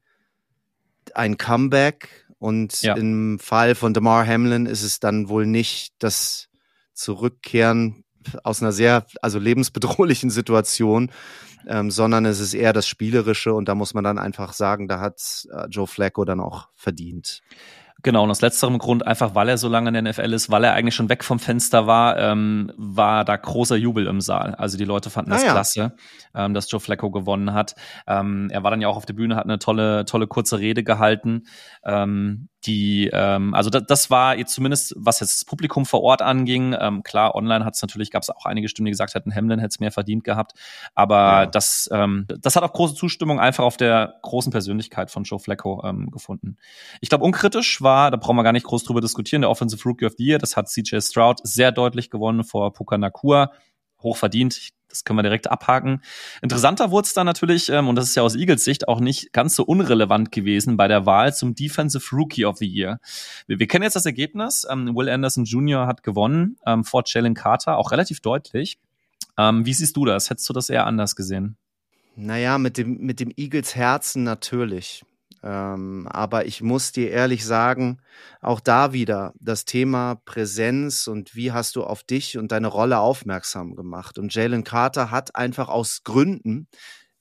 [1.13, 2.22] ein Comeback?
[2.43, 2.95] Und ja.
[2.95, 6.49] im Fall von DeMar Hamlin ist es dann wohl nicht das
[6.93, 8.03] Zurückkehren
[8.43, 11.09] aus einer sehr, also lebensbedrohlichen Situation,
[11.69, 14.99] ähm, sondern es ist eher das Spielerische und da muss man dann einfach sagen, da
[14.99, 17.39] hat äh, Joe Flacco dann auch verdient.
[18.03, 20.65] Genau, und aus letzterem Grund, einfach weil er so lange in der NFL ist, weil
[20.65, 24.55] er eigentlich schon weg vom Fenster war, ähm, war da großer Jubel im Saal.
[24.55, 25.51] Also die Leute fanden ah, das ja.
[25.53, 25.95] klasse,
[26.35, 27.75] ähm, dass Joe Flacco gewonnen hat.
[28.05, 30.83] Ähm, er war dann ja auch auf der Bühne, hat eine tolle, tolle kurze Rede
[30.83, 31.43] gehalten.
[31.85, 36.21] Ähm, die, ähm, also das, das war jetzt zumindest, was jetzt das Publikum vor Ort
[36.21, 36.75] anging.
[36.79, 39.59] Ähm, klar, online hat es natürlich, gab es auch einige Stimmen, die gesagt hätten, Hamlin
[39.59, 40.53] hätte es mehr verdient gehabt.
[40.95, 41.45] Aber ja.
[41.45, 45.83] das, ähm, das hat auch große Zustimmung einfach auf der großen Persönlichkeit von Joe Flacco
[45.85, 46.57] ähm, gefunden.
[47.01, 50.05] Ich glaube, unkritisch war, da brauchen wir gar nicht groß drüber diskutieren, der Offensive Rookie
[50.05, 53.51] of the Year, das hat CJ Stroud sehr deutlich gewonnen vor Puka Nakua.
[54.01, 54.73] Hoch verdient.
[54.93, 56.01] Das können wir direkt abhaken.
[56.43, 59.33] Interessanter wurde es dann natürlich, ähm, und das ist ja aus Eagles Sicht auch nicht
[59.33, 62.99] ganz so unrelevant gewesen bei der Wahl zum Defensive Rookie of the Year.
[63.47, 64.67] Wir, wir kennen jetzt das Ergebnis.
[64.69, 65.87] Ähm, Will Anderson Jr.
[65.87, 68.77] hat gewonnen ähm, vor Jalen Carter, auch relativ deutlich.
[69.35, 70.29] Ähm, wie siehst du das?
[70.29, 71.57] Hättest du das eher anders gesehen?
[72.15, 75.03] Naja, mit dem, mit dem Eagles Herzen natürlich.
[75.43, 77.99] Ähm, aber ich muss dir ehrlich sagen,
[78.41, 82.99] auch da wieder das Thema Präsenz und wie hast du auf dich und deine Rolle
[82.99, 84.17] aufmerksam gemacht.
[84.17, 86.67] Und Jalen Carter hat einfach aus Gründen,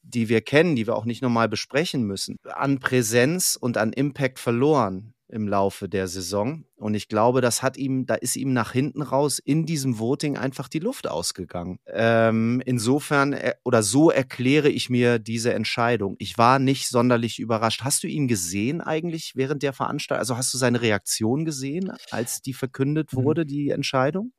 [0.02, 4.38] die wir kennen, die wir auch nicht nochmal besprechen müssen, an Präsenz und an Impact
[4.38, 6.64] verloren im Laufe der Saison.
[6.76, 10.36] Und ich glaube, das hat ihm, da ist ihm nach hinten raus in diesem Voting
[10.36, 11.78] einfach die Luft ausgegangen.
[11.86, 16.16] Ähm, insofern äh, oder so erkläre ich mir diese Entscheidung.
[16.18, 17.82] Ich war nicht sonderlich überrascht.
[17.82, 20.20] Hast du ihn gesehen eigentlich während der Veranstaltung?
[20.20, 23.24] Also hast du seine Reaktion gesehen, als die verkündet mhm.
[23.24, 24.32] wurde, die Entscheidung?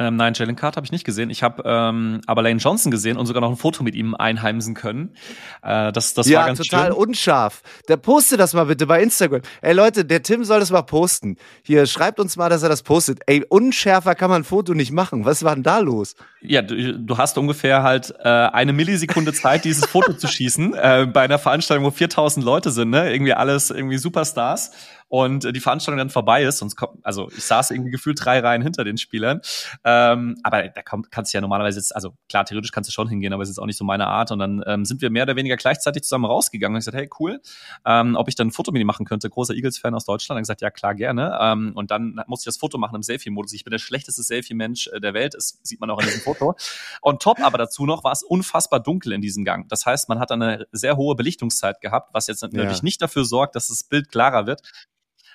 [0.00, 1.28] Ähm, nein, Jalen Carter habe ich nicht gesehen.
[1.28, 4.72] Ich habe ähm, aber Lane Johnson gesehen und sogar noch ein Foto mit ihm einheimsen
[4.72, 5.14] können.
[5.62, 6.96] Äh, das das ja, war ganz total schön.
[6.96, 7.62] unscharf.
[7.86, 9.42] Der poste das mal bitte bei Instagram.
[9.60, 11.36] Ey Leute, der Tim soll das mal posten.
[11.62, 13.20] Hier, schreibt uns mal, dass er das postet.
[13.26, 15.26] Ey, unschärfer kann man ein Foto nicht machen.
[15.26, 16.16] Was war denn da los?
[16.40, 21.08] Ja, du, du hast ungefähr halt äh, eine Millisekunde Zeit, dieses Foto zu schießen äh,
[21.12, 23.12] bei einer Veranstaltung, wo 4000 Leute sind, ne?
[23.12, 24.70] Irgendwie alles irgendwie Superstars
[25.10, 28.38] und äh, die Veranstaltung dann vorbei ist, sonst kommt, also ich saß irgendwie gefühlt drei
[28.38, 29.40] Reihen hinter den Spielern,
[29.84, 33.08] ähm, aber da kommt, kannst du ja normalerweise jetzt, also klar, theoretisch kannst du schon
[33.08, 35.24] hingehen, aber es ist auch nicht so meine Art und dann ähm, sind wir mehr
[35.24, 37.40] oder weniger gleichzeitig zusammen rausgegangen und ich gesagt, hey, cool,
[37.84, 40.42] ähm, ob ich dann ein Foto mit ihm machen könnte, großer Eagles-Fan aus Deutschland, dann
[40.42, 43.64] gesagt, ja klar, gerne ähm, und dann musste ich das Foto machen im Selfie-Modus, ich
[43.64, 46.54] bin der schlechteste Selfie-Mensch äh, der Welt, das sieht man auch in diesem Foto.
[47.00, 50.20] Und top aber dazu noch war es unfassbar dunkel in diesem Gang, das heißt, man
[50.20, 52.84] hat eine sehr hohe Belichtungszeit gehabt, was jetzt natürlich ja.
[52.84, 54.62] nicht dafür sorgt, dass das Bild klarer wird,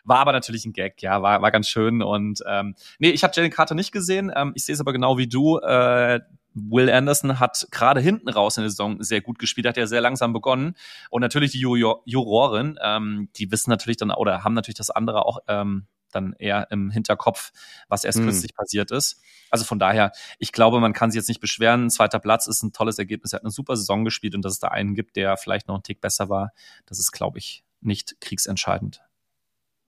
[0.06, 2.02] war aber natürlich ein Gag, ja, war, war ganz schön.
[2.02, 4.32] Und ähm, nee, ich habe Jalen Carter nicht gesehen.
[4.36, 5.60] Ähm, ich sehe es aber genau wie du.
[5.60, 6.22] Äh,
[6.56, 10.00] Will Anderson hat gerade hinten raus in der Saison sehr gut gespielt, hat ja sehr
[10.00, 10.76] langsam begonnen.
[11.10, 15.40] Und natürlich die Juroren, ähm, die wissen natürlich dann oder haben natürlich das andere auch
[15.48, 17.52] ähm, dann eher im Hinterkopf,
[17.90, 19.22] was erst kürzlich passiert ist.
[19.52, 21.86] Also von daher, ich glaube, man kann sich jetzt nicht beschweren.
[21.86, 23.34] Ein zweiter Platz ist ein tolles Ergebnis.
[23.34, 25.76] Er hat eine super Saison gespielt und dass es da einen gibt, der vielleicht noch
[25.76, 26.52] einen Tick besser war,
[26.86, 29.02] das ist, glaube ich, nicht kriegsentscheidend.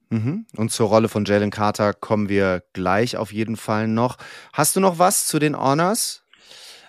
[0.09, 0.45] Mhm.
[0.55, 4.17] Und zur Rolle von Jalen Carter kommen wir gleich auf jeden Fall noch.
[4.53, 6.23] Hast du noch was zu den Honors?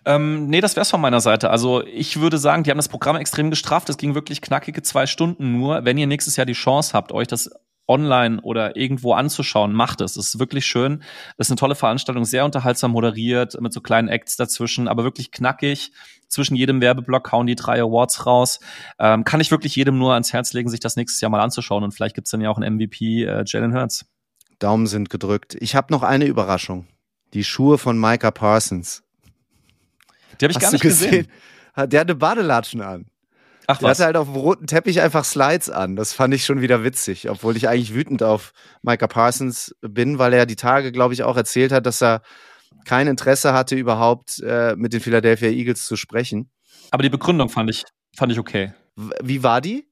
[0.05, 1.51] Ähm, nee, das wär's von meiner Seite.
[1.51, 3.89] Also ich würde sagen, die haben das Programm extrem gestraft.
[3.91, 5.85] Es ging wirklich knackige zwei Stunden nur.
[5.85, 7.51] Wenn ihr nächstes Jahr die Chance habt, euch das
[7.89, 10.17] online oder irgendwo anzuschauen, macht es.
[10.17, 11.03] Es ist wirklich schön.
[11.37, 15.31] Es ist eine tolle Veranstaltung, sehr unterhaltsam moderiert, mit so kleinen Acts dazwischen, aber wirklich
[15.33, 15.93] knackig.
[16.29, 18.61] Zwischen jedem Werbeblock hauen die drei Awards raus.
[18.99, 21.83] Ähm, kann ich wirklich jedem nur ans Herz legen, sich das nächstes Jahr mal anzuschauen.
[21.83, 24.05] Und vielleicht gibt's dann ja auch einen MVP, äh, Jalen Hurts.
[24.59, 25.57] Daumen sind gedrückt.
[25.61, 26.87] Ich habe noch eine Überraschung.
[27.33, 29.03] Die Schuhe von Micah Parsons.
[30.41, 31.29] Die habe ich Hast gar nicht gesehen?
[31.77, 31.91] gesehen?
[31.91, 33.07] Der hatte Badelatschen an.
[33.71, 33.99] Ach, der was?
[33.99, 35.95] hatte halt auf dem roten Teppich einfach Slides an.
[35.95, 40.33] Das fand ich schon wieder witzig, obwohl ich eigentlich wütend auf Micah Parsons bin, weil
[40.33, 42.23] er die Tage, glaube ich, auch erzählt hat, dass er
[42.87, 46.51] kein Interesse hatte, überhaupt äh, mit den Philadelphia Eagles zu sprechen.
[46.91, 47.85] Aber die Begründung fand ich,
[48.17, 48.73] fand ich okay.
[49.23, 49.87] Wie war die?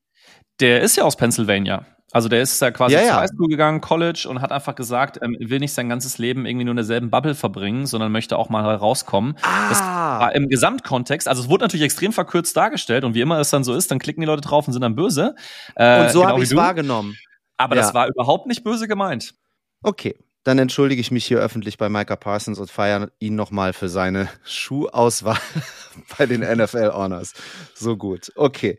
[0.59, 1.85] Der ist ja aus Pennsylvania.
[2.12, 3.07] Also der ist da quasi ja, ja.
[3.09, 6.64] zur Highschool gegangen, College und hat einfach gesagt, ähm, will nicht sein ganzes Leben irgendwie
[6.64, 9.37] nur in derselben Bubble verbringen, sondern möchte auch mal rauskommen.
[9.42, 9.69] Ah.
[9.69, 13.51] Das war im Gesamtkontext, also es wurde natürlich extrem verkürzt dargestellt und wie immer es
[13.51, 15.35] dann so ist, dann klicken die Leute drauf und sind dann böse.
[15.75, 17.16] Äh, und so genau habe ich es wahrgenommen.
[17.57, 17.83] Aber ja.
[17.83, 19.35] das war überhaupt nicht böse gemeint.
[19.83, 20.14] Okay,
[20.45, 24.29] dann entschuldige ich mich hier öffentlich bei Micah Parsons und feiere ihn nochmal für seine
[24.45, 25.38] Schuhauswahl
[26.19, 27.35] bei den NFL Honors.
[27.75, 28.31] So gut.
[28.37, 28.79] Okay.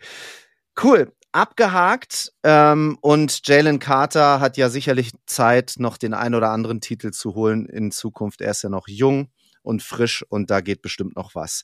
[0.82, 2.32] Cool abgehakt.
[2.44, 7.36] Ähm, und Jalen Carter hat ja sicherlich Zeit, noch den ein oder anderen Titel zu
[7.36, 8.42] holen in Zukunft.
[8.42, 9.30] Er ist ja noch jung
[9.62, 11.64] und frisch und da geht bestimmt noch was.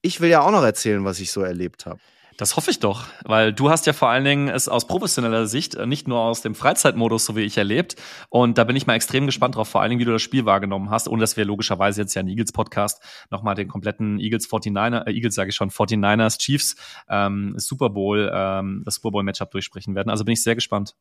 [0.00, 2.00] Ich will ja auch noch erzählen, was ich so erlebt habe.
[2.42, 5.76] Das hoffe ich doch, weil du hast ja vor allen Dingen es aus professioneller Sicht,
[5.76, 7.94] äh, nicht nur aus dem Freizeitmodus, so wie ich erlebt.
[8.30, 10.44] Und da bin ich mal extrem gespannt drauf, vor allen Dingen, wie du das Spiel
[10.44, 13.00] wahrgenommen hast, ohne dass wir logischerweise jetzt ja einen Eagles-Podcast
[13.30, 16.74] nochmal den kompletten Eagles 49er, äh, Eagles sage ich schon, 49ers, Chiefs,
[17.08, 20.10] ähm, Super Bowl, ähm, das Super Bowl-Matchup durchsprechen werden.
[20.10, 20.96] Also bin ich sehr gespannt.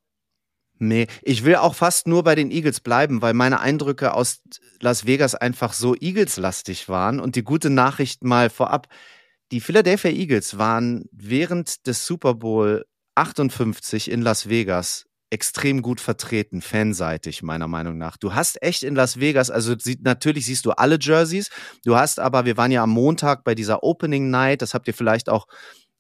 [0.78, 4.44] Nee, ich will auch fast nur bei den Eagles bleiben, weil meine Eindrücke aus
[4.80, 7.20] Las Vegas einfach so Eagles-lastig waren.
[7.20, 8.88] Und die gute Nachricht mal vorab,
[9.52, 12.86] die Philadelphia Eagles waren während des Super Bowl
[13.16, 18.18] 58 in Las Vegas extrem gut vertreten, fanseitig, meiner Meinung nach.
[18.18, 21.50] Du hast echt in Las Vegas, also natürlich siehst du alle Jerseys,
[21.86, 24.94] du hast aber, wir waren ja am Montag bei dieser Opening Night, das habt ihr
[24.94, 25.48] vielleicht auch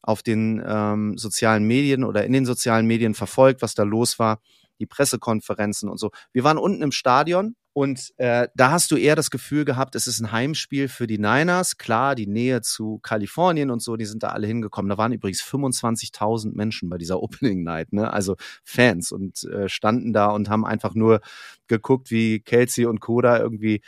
[0.01, 4.39] auf den ähm, sozialen Medien oder in den sozialen Medien verfolgt, was da los war
[4.79, 6.11] die Pressekonferenzen und so.
[6.33, 10.05] Wir waren unten im Stadion und äh, da hast du eher das Gefühl gehabt, es
[10.05, 11.77] ist ein Heimspiel für die Niners.
[11.77, 14.89] Klar, die Nähe zu Kalifornien und so, die sind da alle hingekommen.
[14.89, 18.11] Da waren übrigens 25.000 Menschen bei dieser Opening Night, ne?
[18.11, 21.21] Also Fans und äh, standen da und haben einfach nur
[21.67, 23.81] geguckt, wie Kelsey und Koda irgendwie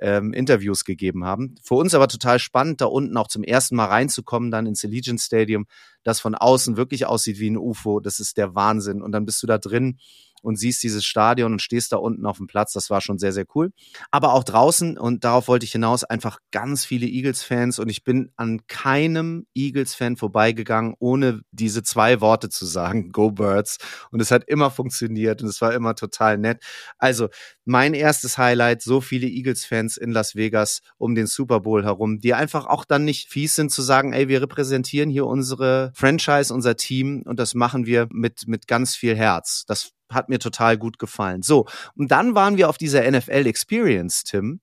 [0.00, 1.54] ähm, Interviews gegeben haben.
[1.62, 5.20] Für uns aber total spannend, da unten auch zum ersten Mal reinzukommen, dann ins Allegiant
[5.20, 5.66] Stadium,
[6.02, 8.00] das von außen wirklich aussieht wie ein UFO.
[8.00, 9.02] Das ist der Wahnsinn.
[9.02, 9.98] Und dann bist du da drin
[10.42, 12.72] und siehst dieses Stadion und stehst da unten auf dem Platz.
[12.72, 13.70] Das war schon sehr, sehr cool.
[14.10, 17.78] Aber auch draußen, und darauf wollte ich hinaus, einfach ganz viele Eagles-Fans.
[17.78, 23.78] Und ich bin an keinem Eagles-Fan vorbeigegangen, ohne diese zwei Worte zu sagen, Go Birds.
[24.10, 26.62] Und es hat immer funktioniert und es war immer total nett.
[26.98, 27.28] Also
[27.64, 32.34] mein erstes Highlight, so viele Eagles-Fans in Las Vegas um den Super Bowl herum, die
[32.34, 36.76] einfach auch dann nicht fies sind zu sagen, ey, wir repräsentieren hier unsere Franchise, unser
[36.76, 39.64] Team und das machen wir mit, mit ganz viel Herz.
[39.66, 41.42] Das hat mir total gut gefallen.
[41.42, 44.60] So, und dann waren wir auf dieser NFL Experience, Tim.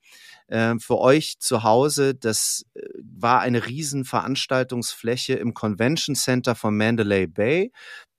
[0.47, 6.77] Äh, für euch zu Hause, das äh, war eine riesen Veranstaltungsfläche im Convention Center von
[6.77, 7.71] Mandalay Bay.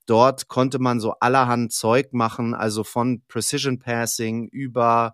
[0.05, 5.13] Dort konnte man so allerhand Zeug machen, also von Precision Passing über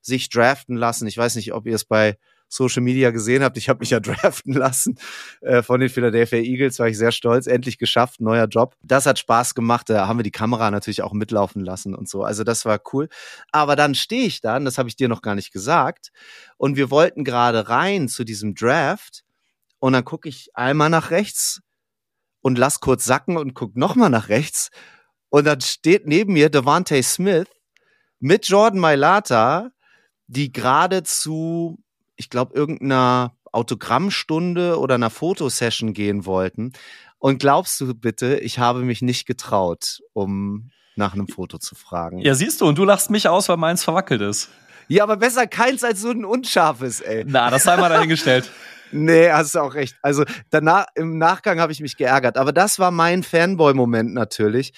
[0.00, 1.06] sich draften lassen.
[1.06, 2.18] Ich weiß nicht, ob ihr es bei
[2.50, 3.56] Social Media gesehen habt.
[3.56, 4.98] Ich habe mich ja draften lassen
[5.40, 7.46] äh, von den Philadelphia Eagles, war ich sehr stolz.
[7.46, 8.74] Endlich geschafft, neuer Job.
[8.82, 9.88] Das hat Spaß gemacht.
[9.88, 12.24] Da haben wir die Kamera natürlich auch mitlaufen lassen und so.
[12.24, 13.08] Also das war cool.
[13.52, 16.10] Aber dann stehe ich da, und das habe ich dir noch gar nicht gesagt.
[16.58, 19.22] Und wir wollten gerade rein zu diesem Draft.
[19.78, 21.62] Und dann gucke ich einmal nach rechts
[22.42, 24.70] und lass kurz sacken und guck nochmal nach rechts.
[25.30, 27.46] Und dann steht neben mir Devante Smith
[28.18, 29.70] mit Jordan Mailata,
[30.26, 31.82] die gerade zu
[32.20, 36.72] ich glaube, irgendeiner Autogrammstunde oder einer Fotosession gehen wollten.
[37.18, 42.18] Und glaubst du bitte, ich habe mich nicht getraut, um nach einem Foto zu fragen.
[42.18, 44.50] Ja, siehst du, und du lachst mich aus, weil meins verwackelt ist.
[44.88, 47.24] Ja, aber besser keins als so ein unscharfes, ey.
[47.26, 48.50] Na, das sei mal dahingestellt.
[48.92, 49.96] Nee, hast du auch recht.
[50.02, 52.36] Also danach, im Nachgang habe ich mich geärgert.
[52.36, 54.72] Aber das war mein Fanboy-Moment natürlich.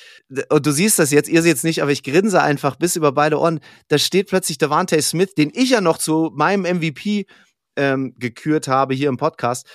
[0.51, 3.13] Und du siehst das jetzt, ihr seht es nicht, aber ich grinse einfach bis über
[3.13, 3.61] beide Ohren.
[3.89, 7.27] Da steht plötzlich Devante Smith, den ich ja noch zu meinem MVP
[7.77, 9.67] ähm, gekürt habe hier im Podcast.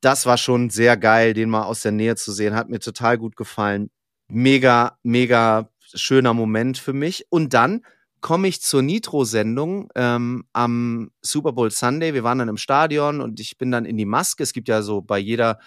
[0.00, 2.54] Das war schon sehr geil, den mal aus der Nähe zu sehen.
[2.54, 3.90] Hat mir total gut gefallen.
[4.28, 7.24] Mega, mega schöner Moment für mich.
[7.30, 7.82] Und dann
[8.26, 12.12] komme ich zur Nitro-Sendung ähm, am Super Bowl Sunday.
[12.12, 14.42] Wir waren dann im Stadion und ich bin dann in die Maske.
[14.42, 15.60] Es gibt ja so bei jeder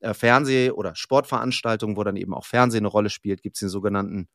[0.00, 3.70] äh, Fernseh- oder Sportveranstaltung, wo dann eben auch Fernsehen eine Rolle spielt, gibt es den
[3.70, 4.28] sogenannten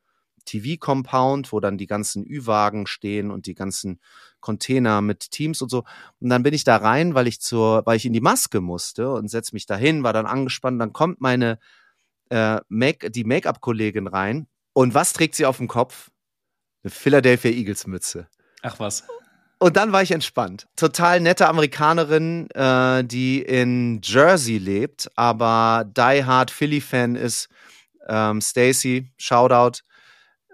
[0.46, 4.00] TV-Compound, wo dann die ganzen Ü-Wagen stehen und die ganzen
[4.40, 5.84] Container mit Teams und so.
[6.20, 9.12] Und dann bin ich da rein, weil ich zur, weil ich in die Maske musste
[9.12, 10.82] und setze mich dahin, war dann angespannt.
[10.82, 11.60] Dann kommt meine
[12.30, 14.48] äh, Make, die Make-up-Kollegin rein.
[14.74, 16.10] Und was trägt sie auf dem Kopf?
[16.88, 18.28] Eine Philadelphia Eagles Mütze.
[18.62, 19.04] Ach was.
[19.60, 20.68] Und dann war ich entspannt.
[20.78, 27.50] Total nette Amerikanerin, äh, die in Jersey lebt, aber die Hard Philly-Fan ist.
[28.08, 29.82] Ähm, Stacy, Shoutout.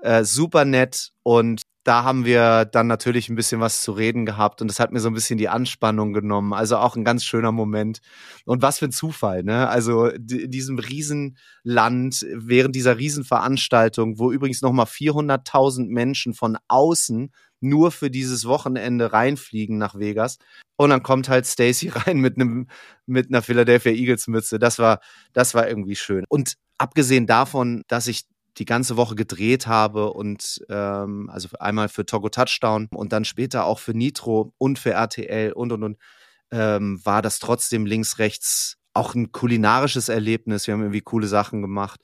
[0.02, 4.62] Äh, super nett und da haben wir dann natürlich ein bisschen was zu reden gehabt
[4.62, 6.54] und das hat mir so ein bisschen die Anspannung genommen.
[6.54, 8.00] Also auch ein ganz schöner Moment.
[8.46, 9.68] Und was für ein Zufall, ne?
[9.68, 17.92] Also in diesem Riesenland, während dieser Riesenveranstaltung, wo übrigens nochmal 400.000 Menschen von außen nur
[17.92, 20.38] für dieses Wochenende reinfliegen nach Vegas.
[20.76, 22.68] Und dann kommt halt Stacy rein mit einem,
[23.06, 24.60] mit einer Philadelphia Eagles Mütze.
[24.60, 25.00] Das war,
[25.34, 26.26] das war irgendwie schön.
[26.30, 28.26] Und abgesehen davon, dass ich
[28.58, 33.66] die ganze Woche gedreht habe und ähm, also einmal für Togo Touchdown und dann später
[33.66, 35.98] auch für Nitro und für RTL und und und
[36.52, 40.68] ähm, war das trotzdem links rechts auch ein kulinarisches Erlebnis.
[40.68, 42.00] Wir haben irgendwie coole Sachen gemacht,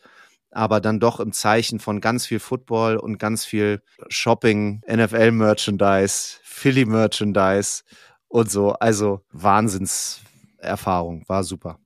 [0.51, 6.37] aber dann doch im Zeichen von ganz viel Football und ganz viel Shopping, NFL Merchandise,
[6.43, 7.83] Philly Merchandise
[8.27, 8.73] und so.
[8.73, 11.79] Also Wahnsinnserfahrung, war super.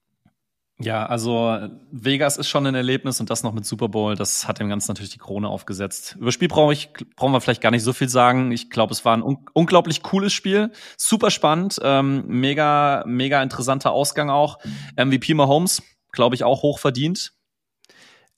[0.79, 4.59] Ja, also Vegas ist schon ein Erlebnis und das noch mit Super Bowl, das hat
[4.59, 6.17] dem Ganzen natürlich die Krone aufgesetzt.
[6.19, 8.51] Über Spiel brauche ich, brauchen wir vielleicht gar nicht so viel sagen.
[8.51, 13.91] Ich glaube, es war ein un unglaublich cooles Spiel, super spannend, ähm, mega, mega interessanter
[13.91, 14.57] Ausgang auch.
[14.97, 17.33] MVP Mahomes, glaube ich, auch hoch verdient.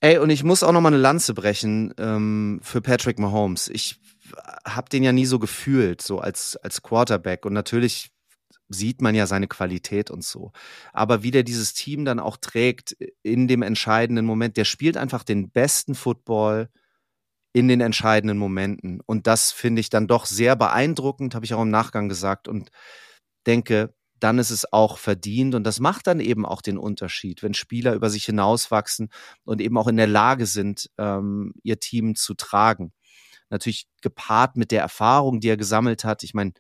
[0.02, 3.70] Ey, und ich muss auch noch mal eine Lanze brechen ähm, für Patrick Mahomes.
[3.70, 3.96] Ich
[4.68, 7.46] habe den ja nie so gefühlt, so als, als Quarterback.
[7.46, 8.12] Und natürlich
[8.70, 10.52] sieht man ja seine Qualität und so.
[10.94, 15.24] Aber wie der dieses Team dann auch trägt in dem entscheidenden Moment, der spielt einfach
[15.24, 16.70] den besten Football
[17.54, 19.00] in den entscheidenden Momenten.
[19.06, 22.70] Und das finde ich dann doch sehr beeindruckend, habe ich auch im Nachgang gesagt und
[23.48, 27.54] denke, dann ist es auch verdient und das macht dann eben auch den Unterschied, wenn
[27.54, 29.10] Spieler über sich hinauswachsen
[29.44, 32.94] und eben auch in der Lage sind, ähm, ihr Team zu tragen.
[33.50, 36.24] Natürlich gepaart mit der Erfahrung, die er gesammelt hat.
[36.24, 36.54] Ich meine,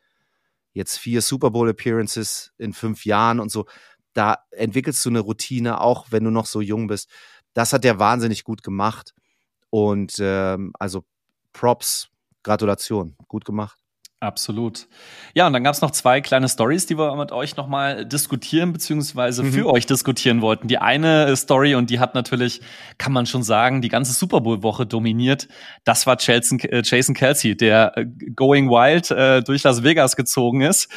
[0.75, 3.65] jetzt vier Super Bowl Appearances in fünf Jahren und so.
[4.13, 7.09] Da entwickelst du eine Routine, auch wenn du noch so jung bist.
[7.53, 9.15] Das hat der wahnsinnig gut gemacht.
[9.69, 11.05] Und ähm, also
[11.53, 12.09] Props,
[12.43, 13.79] Gratulation, gut gemacht.
[14.25, 14.87] Absolut.
[15.35, 18.73] Ja, und dann gab es noch zwei kleine Stories, die wir mit euch nochmal diskutieren,
[18.73, 19.53] beziehungsweise mhm.
[19.53, 20.67] für euch diskutieren wollten.
[20.67, 22.61] Die eine Story, und die hat natürlich,
[22.97, 25.47] kann man schon sagen, die ganze Super Bowl-Woche dominiert.
[25.83, 30.61] Das war Jason, äh, Jason Kelsey, der äh, Going Wild äh, durch Las Vegas gezogen
[30.61, 30.89] ist.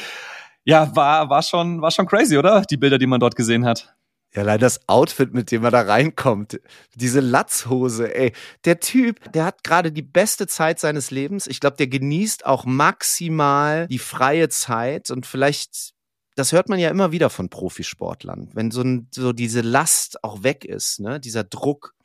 [0.63, 2.63] Ja, war, war, schon, war schon crazy, oder?
[2.63, 3.93] Die Bilder, die man dort gesehen hat.
[4.33, 6.61] Ja, allein das Outfit, mit dem er da reinkommt.
[6.93, 8.31] Diese Latzhose, ey.
[8.63, 11.47] Der Typ, der hat gerade die beste Zeit seines Lebens.
[11.47, 15.93] Ich glaube, der genießt auch maximal die freie Zeit und vielleicht,
[16.35, 20.43] das hört man ja immer wieder von Profisportlern, wenn so, ein, so diese Last auch
[20.43, 21.95] weg ist, ne, dieser Druck,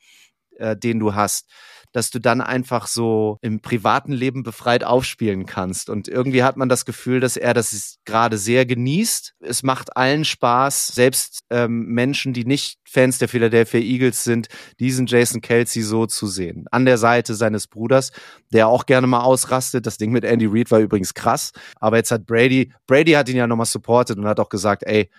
[0.57, 1.47] äh, den du hast
[1.95, 5.89] dass du dann einfach so im privaten Leben befreit aufspielen kannst.
[5.89, 9.35] Und irgendwie hat man das Gefühl, dass er das gerade sehr genießt.
[9.39, 15.05] Es macht allen Spaß, selbst ähm, Menschen, die nicht Fans der Philadelphia Eagles sind, diesen
[15.05, 16.65] Jason Kelsey so zu sehen.
[16.69, 18.11] An der Seite seines Bruders,
[18.51, 19.85] der auch gerne mal ausrastet.
[19.85, 21.53] Das Ding mit Andy Reid war übrigens krass.
[21.79, 25.09] Aber jetzt hat Brady, Brady hat ihn ja nochmal supportet und hat auch gesagt, ey,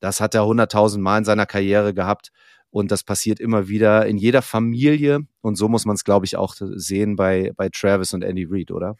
[0.00, 2.30] das hat er hunderttausend Mal in seiner Karriere gehabt.
[2.70, 5.20] Und das passiert immer wieder in jeder Familie.
[5.40, 8.70] Und so muss man es, glaube ich, auch sehen bei, bei Travis und Andy Reid,
[8.70, 8.96] oder?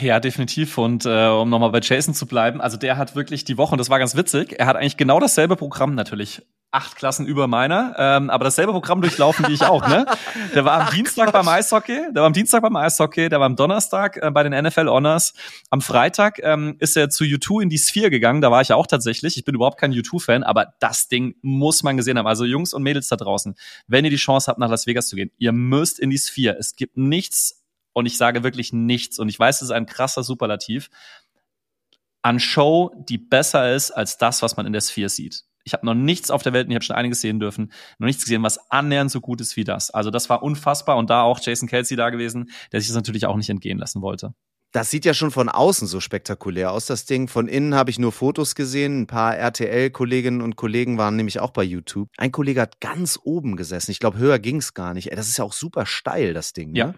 [0.00, 0.78] Ja, definitiv.
[0.78, 3.78] Und äh, um nochmal bei Jason zu bleiben, also der hat wirklich die Woche, und
[3.78, 6.42] das war ganz witzig, er hat eigentlich genau dasselbe Programm natürlich
[6.74, 9.86] acht Klassen über meiner, ähm, aber dasselbe Programm durchlaufen wie ich auch.
[9.86, 10.06] Ne?
[10.54, 13.54] Der war am Dienstag beim Eishockey, der war am Dienstag beim Eishockey, der war am
[13.54, 15.34] Donnerstag äh, bei den NFL Honors.
[15.70, 18.76] Am Freitag ähm, ist er zu U2 in die Sphere gegangen, da war ich ja
[18.76, 19.36] auch tatsächlich.
[19.36, 22.26] Ich bin überhaupt kein U2-Fan, aber das Ding muss man gesehen haben.
[22.26, 23.54] Also Jungs und Mädels da draußen,
[23.86, 26.56] wenn ihr die Chance habt, nach Las Vegas zu gehen, ihr müsst in die Sphere.
[26.58, 30.24] Es gibt nichts, und ich sage wirklich nichts, und ich weiß, es ist ein krasser
[30.24, 30.90] Superlativ,
[32.22, 35.44] an Show, die besser ist als das, was man in der Sphere sieht.
[35.64, 38.06] Ich habe noch nichts auf der Welt, und ich habe schon einiges sehen dürfen, noch
[38.06, 39.90] nichts gesehen, was annähernd so gut ist wie das.
[39.90, 43.26] Also das war unfassbar und da auch Jason Kelsey da gewesen, der sich das natürlich
[43.26, 44.34] auch nicht entgehen lassen wollte.
[44.74, 47.28] Das sieht ja schon von außen so spektakulär aus, das Ding.
[47.28, 49.02] Von innen habe ich nur Fotos gesehen.
[49.02, 52.08] Ein paar RTL-Kolleginnen und Kollegen waren nämlich auch bei YouTube.
[52.16, 53.92] Ein Kollege hat ganz oben gesessen.
[53.92, 55.12] Ich glaube, höher ging's gar nicht.
[55.12, 56.72] Das ist ja auch super steil, das Ding.
[56.72, 56.78] Ne?
[56.78, 56.94] Ja.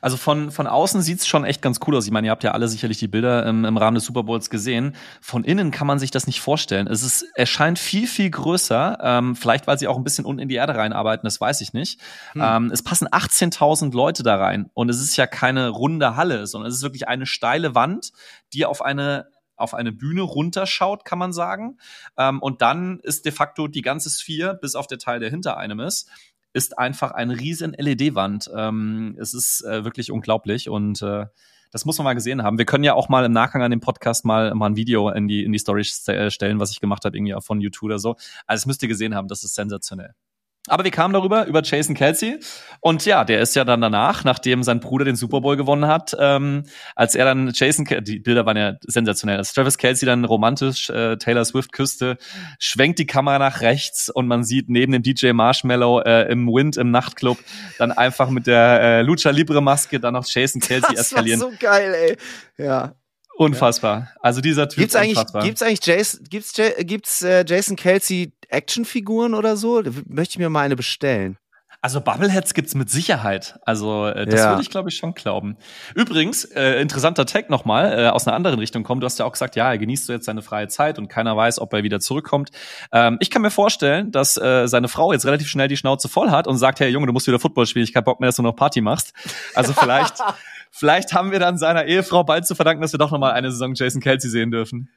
[0.00, 2.06] Also von, von außen sieht's schon echt ganz cool aus.
[2.06, 4.50] Ich meine, ihr habt ja alle sicherlich die Bilder im, im Rahmen des Super Bowls
[4.50, 4.94] gesehen.
[5.20, 6.86] Von innen kann man sich das nicht vorstellen.
[6.86, 8.98] Es ist, erscheint viel, viel größer.
[9.00, 11.72] Ähm, vielleicht, weil sie auch ein bisschen unten in die Erde reinarbeiten, das weiß ich
[11.72, 12.00] nicht.
[12.32, 12.42] Hm.
[12.44, 14.70] Ähm, es passen 18.000 Leute da rein.
[14.74, 18.12] Und es ist ja keine runde Halle, sondern es ist wirklich eine steile Wand,
[18.52, 21.78] die auf eine auf eine Bühne runterschaut, kann man sagen.
[22.18, 25.56] Ähm, und dann ist de facto die ganze Sphere, bis auf der Teil, der hinter
[25.56, 26.10] einem ist,
[26.54, 28.50] ist einfach eine riesen LED-Wand.
[28.56, 31.26] Ähm, es ist äh, wirklich unglaublich und äh,
[31.72, 32.56] das muss man mal gesehen haben.
[32.56, 35.26] Wir können ja auch mal im Nachgang an dem Podcast mal, mal ein Video in
[35.26, 38.10] die, in die Story stellen, was ich gemacht habe, irgendwie von YouTube oder so.
[38.46, 40.14] Also das müsst ihr gesehen haben, das ist sensationell.
[40.66, 42.38] Aber wir kamen darüber, über Jason Kelsey.
[42.80, 46.16] Und ja, der ist ja dann danach, nachdem sein Bruder den Super Bowl gewonnen hat,
[46.18, 50.88] ähm, als er dann Jason, die Bilder waren ja sensationell, als Travis Kelsey dann romantisch
[50.88, 52.16] äh, Taylor Swift küsste,
[52.58, 56.78] schwenkt die Kamera nach rechts und man sieht neben dem DJ Marshmallow äh, im Wind
[56.78, 57.38] im Nachtclub
[57.78, 61.40] dann einfach mit der äh, Lucha Libre Maske dann noch Jason Kelsey das eskalieren.
[61.40, 62.64] Das war so geil, ey.
[62.64, 62.94] Ja.
[63.36, 64.12] Unfassbar.
[64.20, 65.42] Also dieser Typ gibt's eigentlich, unfassbar.
[65.42, 69.82] Gibt's eigentlich Jason, gibt's, gibt's äh, Jason Kelsey Actionfiguren oder so?
[70.06, 71.36] Möchte ich mir mal eine bestellen.
[71.84, 73.58] Also Bubbleheads gibt's mit Sicherheit.
[73.66, 74.50] Also äh, das ja.
[74.52, 75.58] würde ich glaube ich schon glauben.
[75.94, 79.02] Übrigens, äh, interessanter Tag nochmal, äh, aus einer anderen Richtung kommt.
[79.02, 81.36] Du hast ja auch gesagt, ja, er genießt so jetzt seine freie Zeit und keiner
[81.36, 82.52] weiß, ob er wieder zurückkommt.
[82.90, 86.30] Ähm, ich kann mir vorstellen, dass äh, seine Frau jetzt relativ schnell die Schnauze voll
[86.30, 88.36] hat und sagt, hey Junge, du musst wieder Football spielen, ich hab Bock mehr, dass
[88.36, 89.12] du noch Party machst.
[89.54, 90.14] Also vielleicht,
[90.74, 93.74] vielleicht haben wir dann seiner Ehefrau bald zu verdanken, dass wir doch nochmal eine Saison
[93.74, 94.90] Jason Kelsey sehen dürfen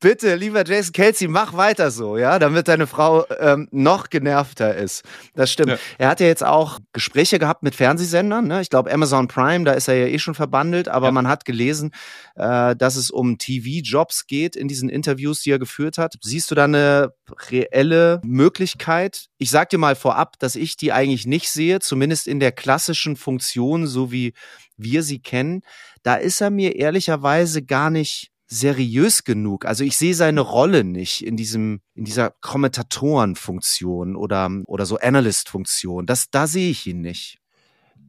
[0.00, 5.02] bitte, lieber Jason Kelsey, mach weiter so, ja, damit deine Frau ähm, noch genervter ist.
[5.34, 5.70] Das stimmt.
[5.70, 5.78] Ja.
[5.98, 8.46] Er hat ja jetzt auch Gespräche gehabt mit Fernsehsendern.
[8.46, 8.60] Ne?
[8.60, 11.12] Ich glaube, Amazon Prime, da ist er ja eh schon verbandelt, aber ja.
[11.12, 11.92] man hat gelesen,
[12.34, 16.14] äh, dass es um TV-Jobs geht in diesen Interviews, die er geführt hat.
[16.20, 17.12] Siehst du da eine
[17.50, 19.26] reelle Möglichkeit?
[19.38, 23.16] Ich sag dir mal vorab, dass ich die eigentlich nicht sehe, zumindest in der klassischen
[23.16, 24.34] Funktion, so wie
[24.76, 25.62] wir sie kennen.
[26.02, 29.64] Da ist er mir ehrlicherweise gar nicht seriös genug.
[29.64, 36.06] Also ich sehe seine Rolle nicht in diesem, in dieser Kommentatorenfunktion oder, oder so Analyst-Funktion.
[36.06, 37.38] Das, da sehe ich ihn nicht.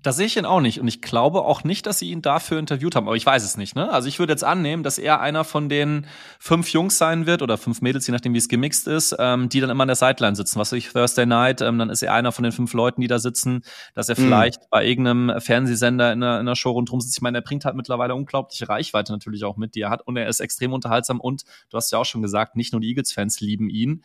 [0.04, 0.80] Da sehe ich ihn auch nicht.
[0.80, 3.08] Und ich glaube auch nicht, dass sie ihn dafür interviewt haben.
[3.08, 3.76] Aber ich weiß es nicht.
[3.76, 3.92] Ne?
[3.92, 6.06] Also ich würde jetzt annehmen, dass er einer von den
[6.40, 9.60] fünf Jungs sein wird oder fünf Mädels, je nachdem, wie es gemixt ist, ähm, die
[9.60, 10.60] dann immer an der Sideline sitzen.
[10.60, 13.08] Was weiß ich, Thursday Night, ähm, dann ist er einer von den fünf Leuten, die
[13.08, 13.64] da sitzen,
[13.96, 14.26] dass er mhm.
[14.26, 17.18] vielleicht bei irgendeinem Fernsehsender in einer, in einer Show rundherum sitzt.
[17.18, 20.02] Ich meine, er bringt halt mittlerweile unglaubliche Reichweite natürlich auch mit, die er hat.
[20.06, 21.20] Und er ist extrem unterhaltsam.
[21.20, 24.04] Und du hast ja auch schon gesagt, nicht nur die Eagles-Fans lieben ihn.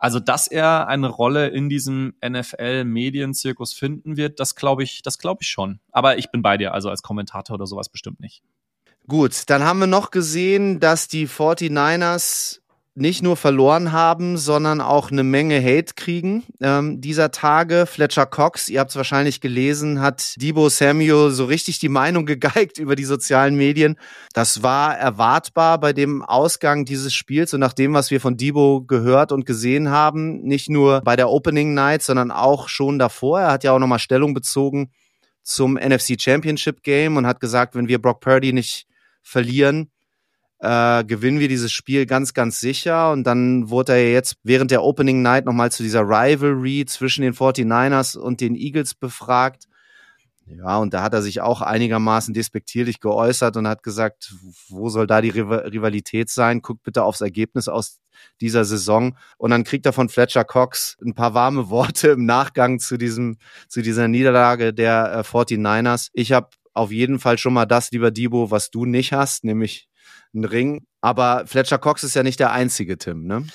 [0.00, 5.42] Also, dass er eine Rolle in diesem NFL-Medienzirkus finden wird, das glaube ich, das glaube
[5.42, 5.78] ich schon.
[5.92, 8.42] Aber ich bin bei dir, also als Kommentator oder sowas bestimmt nicht.
[9.06, 12.60] Gut, dann haben wir noch gesehen, dass die 49ers
[12.94, 17.86] nicht nur verloren haben, sondern auch eine Menge Hate kriegen ähm, dieser Tage.
[17.86, 22.78] Fletcher Cox, ihr habt es wahrscheinlich gelesen, hat Debo Samuel so richtig die Meinung gegeigt
[22.78, 23.96] über die sozialen Medien.
[24.32, 28.82] Das war erwartbar bei dem Ausgang dieses Spiels und nach dem, was wir von Debo
[28.82, 33.40] gehört und gesehen haben, nicht nur bei der Opening Night, sondern auch schon davor.
[33.40, 34.90] Er hat ja auch nochmal Stellung bezogen
[35.42, 38.86] zum NFC Championship Game und hat gesagt, wenn wir Brock Purdy nicht
[39.22, 39.90] verlieren,
[40.60, 43.12] äh, gewinnen wir dieses Spiel ganz, ganz sicher.
[43.12, 47.34] Und dann wurde er jetzt während der Opening Night nochmal zu dieser Rivalry zwischen den
[47.34, 49.64] 49ers und den Eagles befragt.
[50.46, 54.34] Ja, und da hat er sich auch einigermaßen despektierlich geäußert und hat gesagt,
[54.68, 56.60] wo soll da die Rivalität sein?
[56.60, 58.00] Guckt bitte aufs Ergebnis aus
[58.40, 59.16] dieser Saison.
[59.38, 63.38] Und dann kriegt er von Fletcher Cox ein paar warme Worte im Nachgang zu diesem,
[63.68, 66.08] zu dieser Niederlage der äh, 49ers.
[66.12, 69.89] Ich habe auf jeden Fall schon mal das, lieber Debo, was du nicht hast, nämlich
[70.34, 70.84] einen Ring.
[71.00, 73.46] Aber Fletcher Cox ist ja nicht der einzige Tim, ne?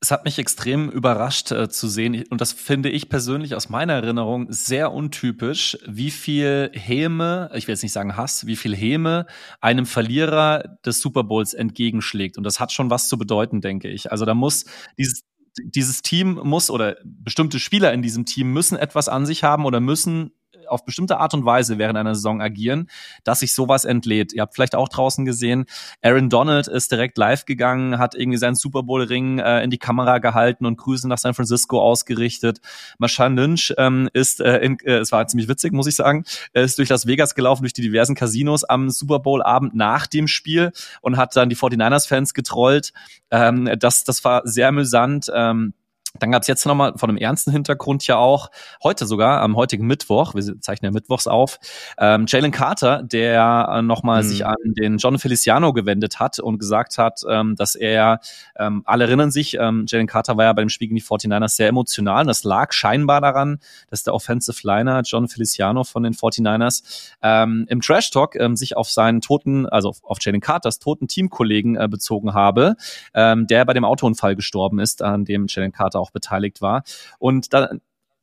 [0.00, 3.94] Es hat mich extrem überrascht äh, zu sehen, und das finde ich persönlich aus meiner
[3.94, 9.26] Erinnerung sehr untypisch, wie viel Häme, ich will jetzt nicht sagen Hass, wie viel Häme
[9.60, 12.38] einem Verlierer des Super Bowls entgegenschlägt.
[12.38, 14.12] Und das hat schon was zu bedeuten, denke ich.
[14.12, 15.24] Also da muss dieses,
[15.64, 19.80] dieses Team muss oder bestimmte Spieler in diesem Team müssen etwas an sich haben oder
[19.80, 20.30] müssen
[20.68, 22.88] auf bestimmte Art und Weise während einer Saison agieren,
[23.24, 24.32] dass sich sowas entlädt.
[24.32, 25.66] Ihr habt vielleicht auch draußen gesehen,
[26.02, 29.78] Aaron Donald ist direkt live gegangen, hat irgendwie seinen Super Bowl Ring äh, in die
[29.78, 32.60] Kamera gehalten und Grüße nach San Francisco ausgerichtet.
[32.98, 36.78] Marshawn Lynch ähm, ist, äh, in, äh, es war ziemlich witzig, muss ich sagen, ist
[36.78, 40.72] durch Las Vegas gelaufen, durch die diversen Casinos am Super Bowl Abend nach dem Spiel
[41.00, 42.92] und hat dann die 49ers Fans getrollt.
[43.30, 45.30] Ähm, das, das war sehr amüsant.
[45.34, 45.74] Ähm,
[46.18, 48.50] dann gab es jetzt nochmal von einem ernsten Hintergrund ja auch,
[48.82, 51.58] heute sogar, am heutigen Mittwoch, wir zeichnen ja Mittwochs auf,
[51.98, 54.28] ähm, Jalen Carter, der äh, nochmal mhm.
[54.28, 58.20] sich an den John Feliciano gewendet hat und gesagt hat, ähm, dass er,
[58.56, 61.56] ähm, alle erinnern sich, ähm, Jalen Carter war ja bei dem Spiel gegen die 49ers
[61.56, 63.58] sehr emotional und das lag scheinbar daran,
[63.90, 68.76] dass der Offensive Liner John Feliciano von den 49ers ähm, im Trash Talk ähm, sich
[68.76, 72.76] auf seinen toten, also auf Jalen Carters toten Teamkollegen äh, bezogen habe,
[73.14, 76.82] ähm, der bei dem Autounfall gestorben ist, an dem Jalen Carter auch beteiligt war.
[77.18, 77.70] Und da,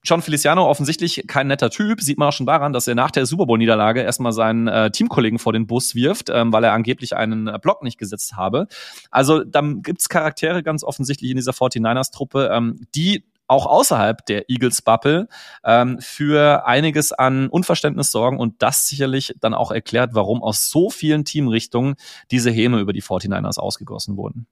[0.05, 3.25] John Feliciano offensichtlich kein netter Typ, sieht man auch schon daran, dass er nach der
[3.25, 7.47] Super Bowl-Niederlage erstmal seinen äh, Teamkollegen vor den Bus wirft, ähm, weil er angeblich einen
[7.47, 8.67] äh, Block nicht gesetzt habe.
[9.09, 15.27] Also dann gibt's Charaktere ganz offensichtlich in dieser 49ers-Truppe, ähm, die auch außerhalb der Eagles-Bubble
[15.63, 20.89] ähm, für einiges an Unverständnis sorgen und das sicherlich dann auch erklärt, warum aus so
[20.89, 21.95] vielen Teamrichtungen
[22.31, 24.47] diese Häme über die 49ers ausgegossen wurden.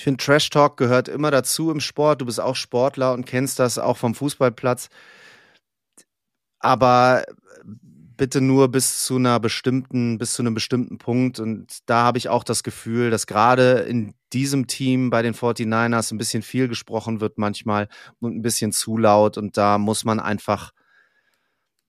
[0.00, 2.22] Ich finde, Trash Talk gehört immer dazu im Sport.
[2.22, 4.88] Du bist auch Sportler und kennst das auch vom Fußballplatz.
[6.58, 7.22] Aber
[8.16, 11.38] bitte nur bis zu einer bestimmten, bis zu einem bestimmten Punkt.
[11.38, 16.14] Und da habe ich auch das Gefühl, dass gerade in diesem Team bei den 49ers
[16.14, 17.86] ein bisschen viel gesprochen wird manchmal
[18.20, 19.36] und ein bisschen zu laut.
[19.36, 20.72] Und da muss man einfach,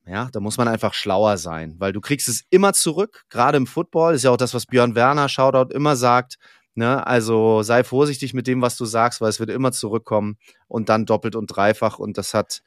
[0.05, 3.68] ja, da muss man einfach schlauer sein, weil du kriegst es immer zurück, gerade im
[3.68, 4.16] Football.
[4.16, 6.36] Ist ja auch das, was Björn Werner, Shoutout, immer sagt.
[6.74, 7.05] Ne?
[7.05, 11.05] Also sei vorsichtig mit dem, was du sagst, weil es wird immer zurückkommen und dann
[11.05, 11.99] doppelt und dreifach.
[11.99, 12.61] Und das hat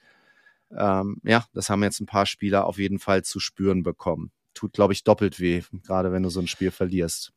[0.77, 4.31] ähm, ja, das haben jetzt ein paar Spieler auf jeden Fall zu spüren bekommen.
[4.55, 7.33] Tut, glaube ich, doppelt weh, gerade wenn du so ein Spiel verlierst.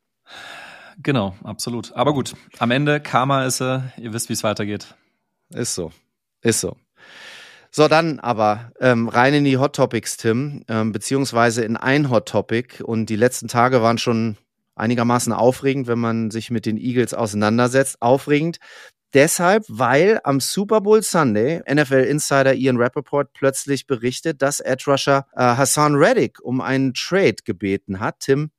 [1.01, 1.93] Genau, absolut.
[1.93, 4.95] Aber gut, am Ende Karma ist, äh, ihr wisst, wie es weitergeht.
[5.49, 5.91] Ist so,
[6.41, 6.75] ist so.
[7.69, 12.27] So, dann aber ähm, rein in die Hot Topics, Tim, ähm, beziehungsweise in ein Hot
[12.27, 12.81] Topic.
[12.83, 14.37] Und die letzten Tage waren schon
[14.77, 18.01] einigermaßen aufregend, wenn man sich mit den Eagles auseinandersetzt.
[18.01, 18.57] Aufregend
[19.13, 25.25] deshalb, weil am Super Bowl Sunday NFL Insider Ian Rappaport plötzlich berichtet, dass Edge Rusher
[25.35, 28.19] äh, Hassan Reddick um einen Trade gebeten hat.
[28.19, 28.51] Tim,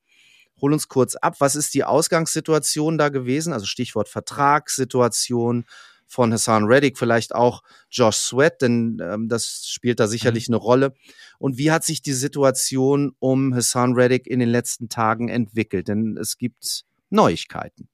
[0.61, 1.37] hol uns kurz ab.
[1.39, 3.53] Was ist die Ausgangssituation da gewesen?
[3.53, 5.65] Also Stichwort Vertragssituation
[6.09, 10.55] von Hassan Reddick, vielleicht auch Josh Sweat, denn ähm, das spielt da sicherlich mhm.
[10.55, 10.95] eine Rolle.
[11.39, 15.89] Und wie hat sich die Situation um Hassan Reddick in den letzten Tagen entwickelt?
[15.89, 17.89] Denn es gibt Neuigkeiten.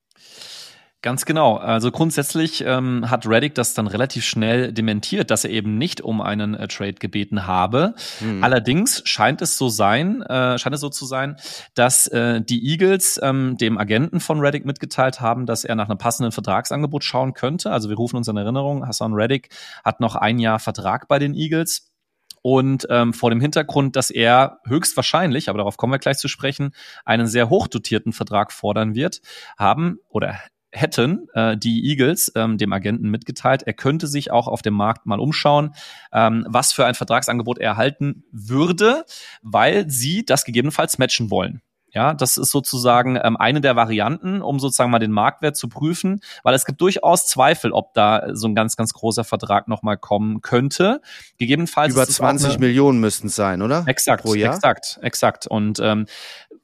[1.04, 1.58] Ganz genau.
[1.58, 6.22] Also grundsätzlich ähm, hat Reddick das dann relativ schnell dementiert, dass er eben nicht um
[6.22, 7.94] einen äh, Trade gebeten habe.
[8.20, 8.42] Mhm.
[8.42, 11.36] Allerdings scheint es so sein, äh, scheint es so zu sein,
[11.74, 15.98] dass äh, die Eagles ähm, dem Agenten von Reddick mitgeteilt haben, dass er nach einem
[15.98, 17.70] passenden Vertragsangebot schauen könnte.
[17.70, 19.50] Also wir rufen uns in Erinnerung, Hassan Reddick
[19.84, 21.90] hat noch ein Jahr Vertrag bei den Eagles.
[22.40, 26.74] Und ähm, vor dem Hintergrund, dass er höchstwahrscheinlich, aber darauf kommen wir gleich zu sprechen,
[27.04, 29.20] einen sehr hochdotierten Vertrag fordern wird,
[29.58, 30.38] haben oder
[30.74, 35.06] hätten äh, die Eagles ähm, dem Agenten mitgeteilt, er könnte sich auch auf dem Markt
[35.06, 35.74] mal umschauen,
[36.12, 39.04] ähm, was für ein Vertragsangebot er erhalten würde,
[39.42, 41.62] weil sie das gegebenenfalls matchen wollen.
[41.94, 46.20] Ja, das ist sozusagen ähm, eine der Varianten, um sozusagen mal den Marktwert zu prüfen,
[46.42, 50.40] weil es gibt durchaus Zweifel, ob da so ein ganz, ganz großer Vertrag nochmal kommen
[50.40, 51.00] könnte.
[51.38, 53.84] Gegebenenfalls über 20 eine, Millionen müssten es sein, oder?
[53.86, 54.54] Exakt, Pro Jahr?
[54.54, 55.46] exakt, exakt.
[55.46, 56.06] Und ähm,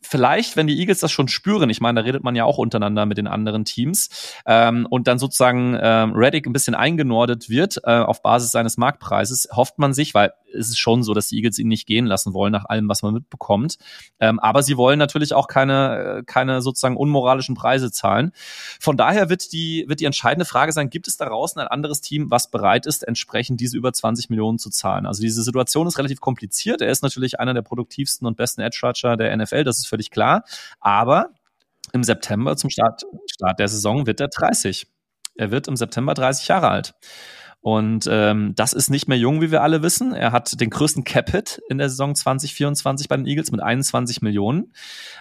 [0.00, 3.06] vielleicht, wenn die Eagles das schon spüren, ich meine, da redet man ja auch untereinander
[3.06, 4.10] mit den anderen Teams,
[4.46, 9.48] ähm, und dann sozusagen ähm, Reddick ein bisschen eingenordet wird äh, auf Basis seines Marktpreises,
[9.52, 12.34] hofft man sich, weil es ist schon so, dass die Eagles ihn nicht gehen lassen
[12.34, 13.78] wollen, nach allem, was man mitbekommt.
[14.18, 18.32] Ähm, aber sie wollen natürlich auch keine, äh, keine sozusagen unmoralischen Preise zahlen.
[18.80, 22.00] Von daher wird die, wird die entscheidende Frage sein, gibt es da draußen ein anderes
[22.00, 25.06] Team, was bereit ist, entsprechend diese über 20 Millionen zu zahlen?
[25.06, 26.80] Also diese Situation ist relativ kompliziert.
[26.82, 30.10] Er ist natürlich einer der produktivsten und besten Edge Rusher der NFL, das ist völlig
[30.10, 30.44] klar.
[30.80, 31.30] Aber
[31.92, 34.86] im September zum Start, Start der Saison wird er 30.
[35.36, 36.94] Er wird im September 30 Jahre alt.
[37.62, 40.14] Und ähm, das ist nicht mehr jung, wie wir alle wissen.
[40.14, 44.72] Er hat den größten Cap-Hit in der Saison 2024 bei den Eagles mit 21 Millionen.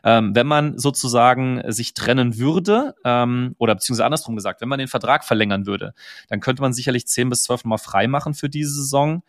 [0.05, 4.87] Ähm, wenn man sozusagen sich trennen würde, ähm, oder beziehungsweise andersrum gesagt, wenn man den
[4.87, 5.93] Vertrag verlängern würde,
[6.29, 9.21] dann könnte man sicherlich 10 bis 12 Mal frei machen für diese Saison.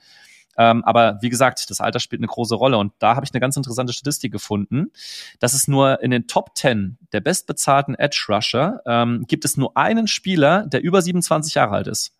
[0.57, 2.79] Ähm, aber wie gesagt, das Alter spielt eine große Rolle.
[2.79, 4.93] Und da habe ich eine ganz interessante Statistik gefunden,
[5.41, 9.77] dass es nur in den Top 10 der bestbezahlten Edge Rusher ähm, gibt es nur
[9.77, 12.13] einen Spieler, der über 27 Jahre alt ist.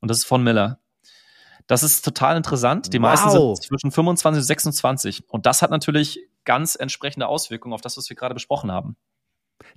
[0.00, 0.80] Und das ist von Miller.
[1.66, 2.92] Das ist total interessant.
[2.92, 3.10] Die wow.
[3.10, 5.24] meisten sind zwischen 25 und 26.
[5.28, 8.96] Und das hat natürlich ganz entsprechende Auswirkungen auf das, was wir gerade besprochen haben.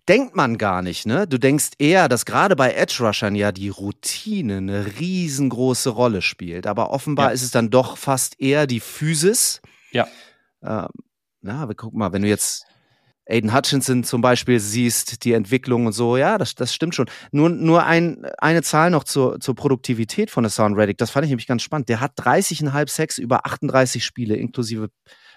[0.08, 1.28] Denkt man gar nicht, ne?
[1.28, 6.68] Du denkst eher, dass gerade bei Edge Rushern ja die Routine eine riesengroße Rolle spielt.
[6.68, 7.32] Aber offenbar ja.
[7.34, 9.62] ist es dann doch fast eher die Physis.
[9.92, 10.08] Ja.
[10.62, 10.88] Ähm,
[11.42, 12.66] na, aber guck mal, wenn du jetzt
[13.26, 17.10] Aiden Hutchinson zum Beispiel siehst, die Entwicklung und so, ja, das, das stimmt schon.
[17.32, 21.30] Nur, nur ein, eine Zahl noch zur, zur Produktivität von Hassan Reddick, das fand ich
[21.30, 21.90] nämlich ganz spannend.
[21.90, 24.90] Der hat 30,5 Sex über 38 Spiele inklusive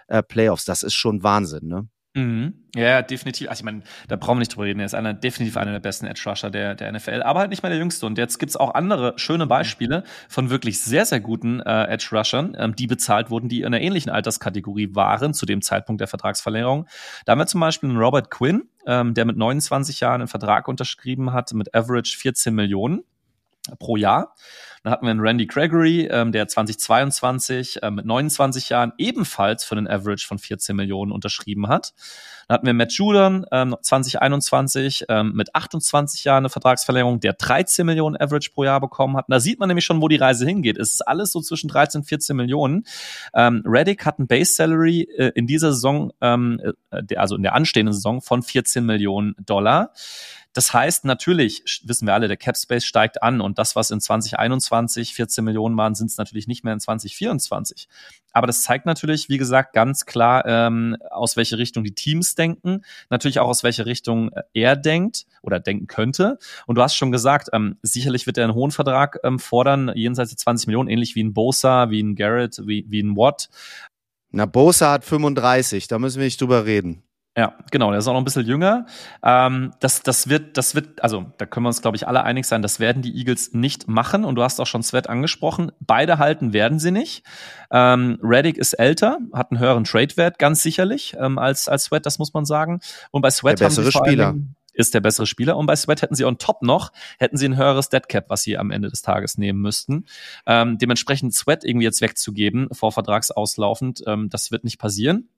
[0.08, 0.64] äh, Playoffs.
[0.64, 1.88] Das ist schon Wahnsinn, ne?
[2.16, 2.54] Mhm.
[2.74, 3.50] Ja, definitiv.
[3.50, 4.80] Also ich meine, da brauchen wir nicht drüber reden.
[4.80, 7.62] Er ist einer, definitiv einer der besten Edge Rusher der, der NFL, aber halt nicht
[7.62, 8.06] mehr der jüngste.
[8.06, 12.56] Und jetzt gibt's auch andere schöne Beispiele von wirklich sehr, sehr guten äh, Edge Rushern,
[12.58, 16.86] ähm, die bezahlt wurden, die in einer ähnlichen Alterskategorie waren zu dem Zeitpunkt der Vertragsverlängerung.
[17.26, 20.68] Da haben wir zum Beispiel einen Robert Quinn, ähm, der mit 29 Jahren einen Vertrag
[20.68, 23.04] unterschrieben hat mit Average 14 Millionen
[23.78, 24.34] pro Jahr.
[24.86, 29.76] Dann hatten wir einen Randy Gregory, ähm, der 2022 äh, mit 29 Jahren ebenfalls für
[29.76, 31.92] einen Average von 14 Millionen unterschrieben hat.
[32.46, 37.84] Dann hatten wir Matt Judon, ähm, 2021 ähm, mit 28 Jahren eine Vertragsverlängerung, der 13
[37.84, 39.26] Millionen Average pro Jahr bekommen hat.
[39.26, 40.78] Und da sieht man nämlich schon, wo die Reise hingeht.
[40.78, 42.84] Es ist alles so zwischen 13 und 14 Millionen.
[43.34, 46.60] Ähm, Reddick hat ein Base Salary äh, in dieser Saison, ähm,
[46.92, 49.90] äh, also in der anstehenden Saison von 14 Millionen Dollar.
[50.56, 54.00] Das heißt, natürlich wissen wir alle, der Cap Space steigt an und das, was in
[54.00, 57.88] 2021 14 Millionen waren, sind es natürlich nicht mehr in 2024.
[58.32, 62.86] Aber das zeigt natürlich, wie gesagt, ganz klar, ähm, aus welche Richtung die Teams denken,
[63.10, 66.38] natürlich auch aus welche Richtung äh, er denkt oder denken könnte.
[66.64, 70.30] Und du hast schon gesagt, ähm, sicherlich wird er einen hohen Vertrag ähm, fordern, jenseits
[70.30, 73.50] der 20 Millionen, ähnlich wie ein Bosa, wie ein Garrett, wie, wie ein Watt.
[74.30, 77.02] Na, Bosa hat 35, da müssen wir nicht drüber reden.
[77.38, 78.86] Ja, genau, der ist auch noch ein bisschen jünger.
[79.22, 82.46] Ähm, das, das wird, das wird, also da können wir uns, glaube ich, alle einig
[82.46, 84.24] sein, das werden die Eagles nicht machen.
[84.24, 85.70] Und du hast auch schon Sweat angesprochen.
[85.78, 87.24] Beide halten werden sie nicht.
[87.70, 92.18] Ähm, Reddick ist älter, hat einen höheren Trade-Wert, ganz sicherlich, ähm, als, als Sweat, das
[92.18, 92.80] muss man sagen.
[93.10, 94.34] Und bei Sweat der bessere Spieler.
[94.72, 95.58] ist der bessere Spieler.
[95.58, 98.56] Und bei Sweat hätten sie on top noch, hätten sie ein höheres Deadcap, was sie
[98.56, 100.06] am Ende des Tages nehmen müssten.
[100.46, 105.28] Ähm, dementsprechend Sweat irgendwie jetzt wegzugeben, vor Vertragsauslaufend, ähm, das wird nicht passieren.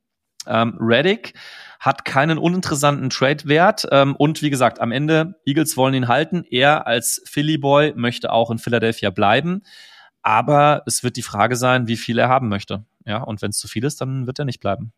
[0.47, 1.35] Ähm, Reddick
[1.81, 6.45] hat keinen uninteressanten Trade-Wert ähm, und wie gesagt, am Ende, Eagles wollen ihn halten.
[6.51, 9.63] Er als Philly Boy möchte auch in Philadelphia bleiben.
[10.23, 12.85] Aber es wird die Frage sein, wie viel er haben möchte.
[13.07, 14.93] Ja, und wenn es zu viel ist, dann wird er nicht bleiben.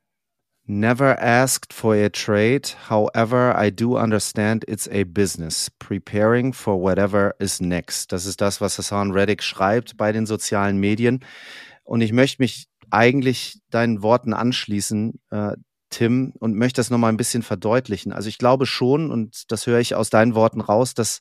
[0.66, 2.62] Never asked for a trade.
[2.88, 5.70] However, I do understand it's a business.
[5.78, 8.12] Preparing for whatever is next.
[8.12, 11.24] Das ist das, was Hassan Reddick schreibt bei den sozialen Medien.
[11.82, 15.52] Und ich möchte mich eigentlich deinen Worten anschließen, äh,
[15.90, 18.12] Tim, und möchte das nochmal ein bisschen verdeutlichen.
[18.12, 21.20] Also ich glaube schon, und das höre ich aus deinen Worten raus, dass,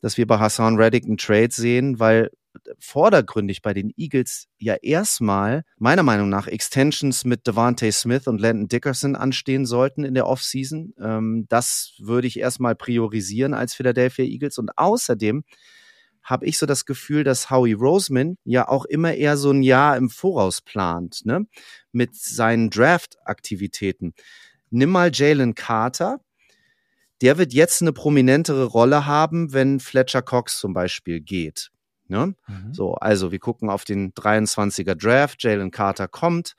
[0.00, 2.30] dass wir bei Hassan Reddick einen Trade sehen, weil
[2.78, 8.68] vordergründig bei den Eagles ja erstmal meiner Meinung nach Extensions mit Devante Smith und Landon
[8.68, 10.94] Dickerson anstehen sollten in der Offseason.
[11.00, 14.58] Ähm, das würde ich erstmal priorisieren als Philadelphia Eagles.
[14.58, 15.44] Und außerdem
[16.28, 19.96] habe ich so das Gefühl, dass Howie Roseman ja auch immer eher so ein Jahr
[19.96, 21.46] im Voraus plant, ne?
[21.90, 24.12] Mit seinen Draft-Aktivitäten.
[24.70, 26.20] Nimm mal Jalen Carter.
[27.22, 31.70] Der wird jetzt eine prominentere Rolle haben, wenn Fletcher Cox zum Beispiel geht.
[32.06, 32.34] Ne?
[32.46, 32.74] Mhm.
[32.74, 35.42] So, also wir gucken auf den 23er Draft.
[35.42, 36.54] Jalen Carter kommt.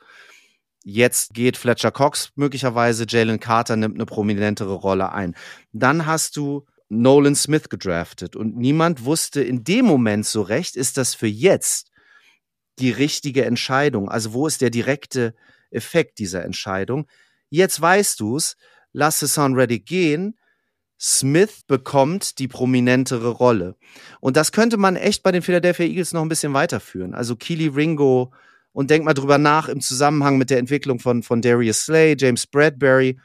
[0.83, 3.05] Jetzt geht Fletcher Cox möglicherweise.
[3.07, 5.35] Jalen Carter nimmt eine prominentere Rolle ein.
[5.71, 10.97] Dann hast du Nolan Smith gedraftet und niemand wusste in dem Moment so recht, ist
[10.97, 11.91] das für jetzt
[12.79, 14.09] die richtige Entscheidung?
[14.09, 15.35] Also wo ist der direkte
[15.69, 17.07] Effekt dieser Entscheidung?
[17.49, 18.57] Jetzt weißt du's,
[18.91, 20.35] lass Hassan Reddick gehen.
[20.99, 23.75] Smith bekommt die prominentere Rolle.
[24.19, 27.13] Und das könnte man echt bei den Philadelphia Eagles noch ein bisschen weiterführen.
[27.13, 28.33] Also Keely Ringo
[28.73, 32.47] und denk mal drüber nach im Zusammenhang mit der Entwicklung von, von Darius Slay, James
[32.47, 33.17] Bradbury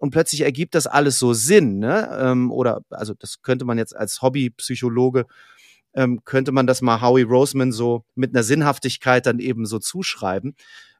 [0.00, 2.18] und plötzlich ergibt das alles so Sinn, ne?
[2.20, 5.26] Ähm, oder also das könnte man jetzt als Hobbypsychologe
[5.94, 10.56] ähm, könnte man das mal Howie Roseman so mit einer Sinnhaftigkeit dann eben so zuschreiben,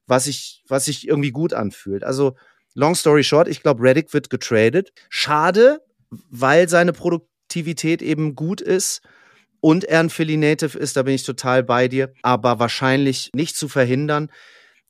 [0.06, 2.04] was sich was sich irgendwie gut anfühlt.
[2.04, 2.34] Also
[2.74, 4.92] long story short, ich glaube Reddick wird getradet.
[5.08, 5.80] Schade,
[6.30, 9.00] weil seine Produktivität eben gut ist
[9.60, 13.56] und er ein Philly Native ist, da bin ich total bei dir, aber wahrscheinlich nicht
[13.56, 14.30] zu verhindern.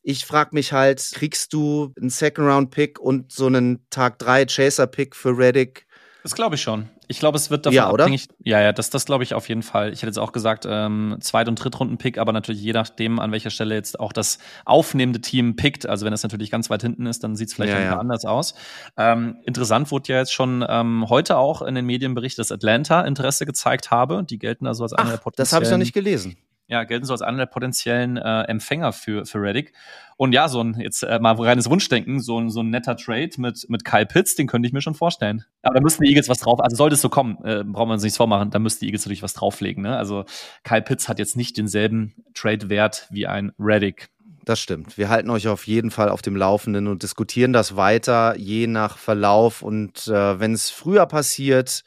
[0.03, 5.37] Ich frage mich halt, kriegst du einen Second-Round-Pick und so einen Tag 3 Chaser-Pick für
[5.37, 5.87] Reddick?
[6.23, 6.89] Das glaube ich schon.
[7.09, 8.05] Ich glaube, es wird davon ja, oder?
[8.05, 8.29] abhängig.
[8.45, 9.93] Ja, ja, das, das glaube ich auf jeden Fall.
[9.93, 13.51] Ich hätte jetzt auch gesagt, ähm, Zweit- und Drittrunden-Pick, aber natürlich je nachdem, an welcher
[13.51, 15.87] Stelle jetzt auch das aufnehmende Team pickt.
[15.87, 17.99] Also wenn es natürlich ganz weit hinten ist, dann sieht es vielleicht ja, ja.
[17.99, 18.55] anders aus.
[18.97, 23.01] Ähm, interessant wurde ja jetzt schon ähm, heute auch in den Medien berichtet, dass Atlanta
[23.01, 24.23] Interesse gezeigt habe.
[24.23, 25.47] Die gelten also als einer der potenziellen.
[25.47, 26.37] Das habe ich noch nicht gelesen
[26.71, 29.73] ja, gelten so als einer der potenziellen äh, Empfänger für, für Reddick.
[30.17, 33.31] Und ja, so ein, jetzt äh, mal reines Wunschdenken, so ein, so ein netter Trade
[33.39, 35.45] mit, mit Kyle Pitts, den könnte ich mir schon vorstellen.
[35.63, 37.95] Aber da müssten die Eagles was drauf, also sollte es so kommen, äh, brauchen wir
[37.95, 39.83] uns nichts vormachen, da müssten die Eagles natürlich was drauflegen.
[39.83, 39.97] Ne?
[39.97, 40.25] Also
[40.63, 44.09] Kyle Pitts hat jetzt nicht denselben Trade-Wert wie ein Reddick.
[44.45, 44.97] Das stimmt.
[44.97, 48.97] Wir halten euch auf jeden Fall auf dem Laufenden und diskutieren das weiter, je nach
[48.97, 49.63] Verlauf.
[49.63, 51.83] Und äh, wenn es früher passiert,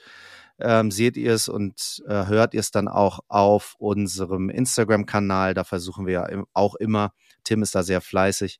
[0.64, 5.54] ähm, seht ihr es und äh, hört ihr es dann auch auf unserem Instagram-Kanal.
[5.54, 8.60] Da versuchen wir ja auch immer, Tim ist da sehr fleißig,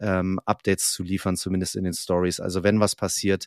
[0.00, 2.40] ähm, Updates zu liefern, zumindest in den Stories.
[2.40, 3.46] Also wenn was passiert,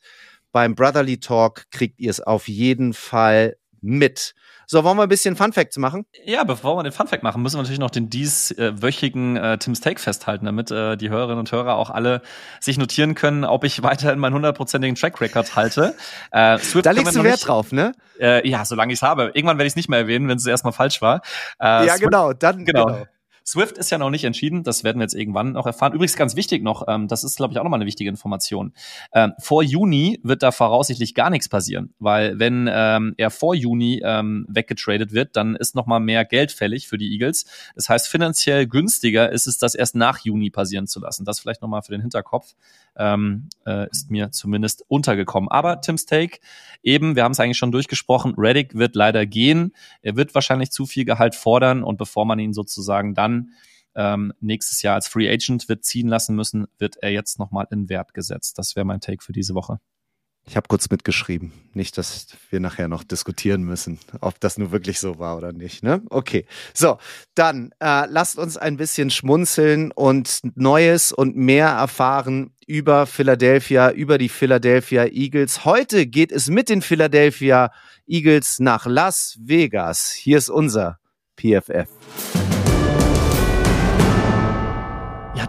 [0.51, 4.35] beim Brotherly Talk kriegt ihr es auf jeden Fall mit.
[4.67, 6.05] So, wollen wir ein bisschen Fun Facts machen?
[6.23, 9.79] Ja, bevor wir den Fun Fact machen, müssen wir natürlich noch den dieswöchigen äh, Tim's
[9.79, 12.21] Take festhalten, damit äh, die Hörerinnen und Hörer auch alle
[12.59, 15.95] sich notieren können, ob ich weiterhin meinen hundertprozentigen Track Record halte.
[16.31, 17.91] Äh, Swift da legst du Wert nicht, drauf, ne?
[18.19, 19.31] Äh, ja, solange ich es habe.
[19.33, 21.21] Irgendwann werde ich es nicht mehr erwähnen, wenn es erstmal falsch war.
[21.59, 22.85] Äh, ja, Swift, genau, dann genau.
[22.85, 23.05] genau.
[23.47, 25.93] Swift ist ja noch nicht entschieden, das werden wir jetzt irgendwann noch erfahren.
[25.93, 28.73] Übrigens ganz wichtig noch, ähm, das ist, glaube ich, auch nochmal eine wichtige Information.
[29.13, 34.01] Ähm, vor Juni wird da voraussichtlich gar nichts passieren, weil wenn ähm, er vor Juni
[34.03, 37.45] ähm, weggetradet wird, dann ist nochmal mehr Geld fällig für die Eagles.
[37.75, 41.23] Das heißt, finanziell günstiger ist es, das erst nach Juni passieren zu lassen.
[41.23, 42.55] Das vielleicht nochmal für den Hinterkopf
[42.97, 45.51] ähm, äh, ist mir zumindest untergekommen.
[45.51, 46.39] Aber Tim's Take,
[46.81, 49.73] eben, wir haben es eigentlich schon durchgesprochen, Reddick wird leider gehen.
[50.01, 53.34] Er wird wahrscheinlich zu viel Gehalt fordern und bevor man ihn sozusagen dann
[53.95, 57.89] ähm, nächstes Jahr als Free Agent wird ziehen lassen müssen, wird er jetzt nochmal in
[57.89, 58.57] Wert gesetzt.
[58.57, 59.79] Das wäre mein Take für diese Woche.
[60.47, 61.51] Ich habe kurz mitgeschrieben.
[61.73, 65.81] Nicht, dass wir nachher noch diskutieren müssen, ob das nur wirklich so war oder nicht.
[65.81, 66.03] Ne?
[66.09, 66.45] Okay.
[66.73, 66.99] So,
[67.33, 74.19] dann äh, lasst uns ein bisschen schmunzeln und Neues und mehr erfahren über Philadelphia, über
[74.19, 75.65] die Philadelphia Eagles.
[75.65, 77.71] Heute geht es mit den Philadelphia
[78.05, 80.11] Eagles nach Las Vegas.
[80.11, 80.99] Hier ist unser
[81.37, 81.89] PFF.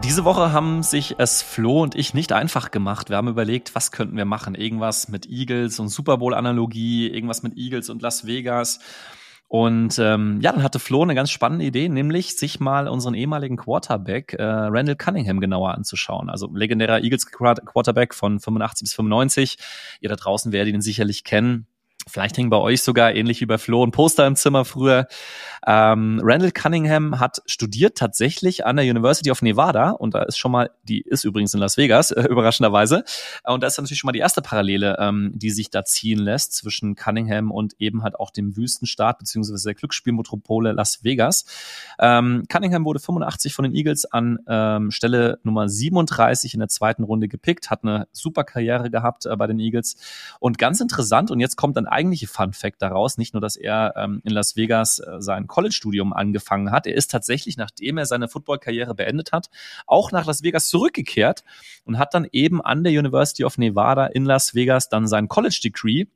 [0.05, 3.09] Diese Woche haben sich es Flo und ich nicht einfach gemacht.
[3.11, 4.55] Wir haben überlegt, was könnten wir machen?
[4.55, 8.79] Irgendwas mit Eagles und Super Bowl-Analogie, irgendwas mit Eagles und Las Vegas.
[9.49, 13.57] Und ähm, ja, dann hatte Flo eine ganz spannende Idee, nämlich sich mal unseren ehemaligen
[13.57, 16.31] Quarterback äh, Randall Cunningham genauer anzuschauen.
[16.31, 19.59] Also legendärer Eagles Quarterback von 85 bis 95.
[20.01, 21.67] Ihr da draußen werdet ihn sicherlich kennen.
[22.09, 25.09] Vielleicht hängen bei euch sogar ähnlich wie bei Flo ein Poster im Zimmer früher.
[25.67, 30.53] Ähm, Randall Cunningham hat studiert tatsächlich an der University of Nevada und da ist schon
[30.53, 33.03] mal, die ist übrigens in Las Vegas, äh, überraschenderweise.
[33.43, 36.55] Und da ist natürlich schon mal die erste Parallele, ähm, die sich da ziehen lässt
[36.55, 41.45] zwischen Cunningham und eben halt auch dem Wüstenstaat beziehungsweise der Glücksspielmetropole Las Vegas.
[41.99, 47.03] Ähm, Cunningham wurde 85 von den Eagles an ähm, Stelle Nummer 37 in der zweiten
[47.03, 49.97] Runde gepickt, hat eine super Karriere gehabt äh, bei den Eagles.
[50.39, 53.95] Und ganz interessant, und jetzt kommt ein eigentliche Fun Fact daraus, nicht nur, dass er
[53.97, 56.87] ähm, in Las Vegas äh, sein College-Studium angefangen hat.
[56.87, 59.51] Er ist tatsächlich, nachdem er seine Football-Karriere beendet hat,
[59.87, 61.43] auch nach Las Vegas zurückgekehrt
[61.85, 66.07] und hat dann eben an der University of Nevada in Las Vegas dann sein College-Degree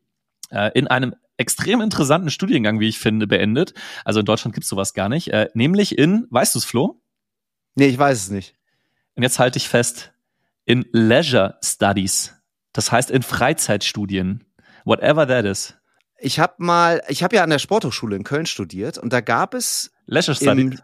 [0.51, 3.73] äh, in einem extrem interessanten Studiengang, wie ich finde, beendet.
[4.05, 5.29] Also in Deutschland gibt's sowas gar nicht.
[5.29, 7.01] Äh, nämlich in, weißt du's, Flo?
[7.75, 8.55] Nee, ich weiß es nicht.
[9.17, 10.13] Und jetzt halte ich fest,
[10.67, 12.37] in Leisure Studies.
[12.73, 14.45] Das heißt in Freizeitstudien.
[14.85, 15.75] Whatever that is.
[16.19, 19.55] Ich habe mal, ich habe ja an der Sporthochschule in Köln studiert und da gab
[19.55, 20.83] es Leisure Studies.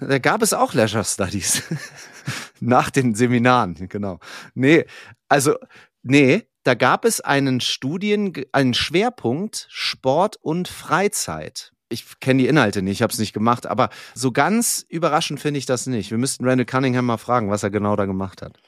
[0.00, 1.62] Da gab es auch Leisure Studies.
[2.60, 4.20] Nach den Seminaren, genau.
[4.54, 4.84] Nee,
[5.28, 5.56] also,
[6.02, 11.72] nee, da gab es einen Studien, einen Schwerpunkt Sport und Freizeit.
[11.88, 15.58] Ich kenne die Inhalte nicht, ich habe es nicht gemacht, aber so ganz überraschend finde
[15.58, 16.10] ich das nicht.
[16.10, 18.58] Wir müssten Randall Cunningham mal fragen, was er genau da gemacht hat.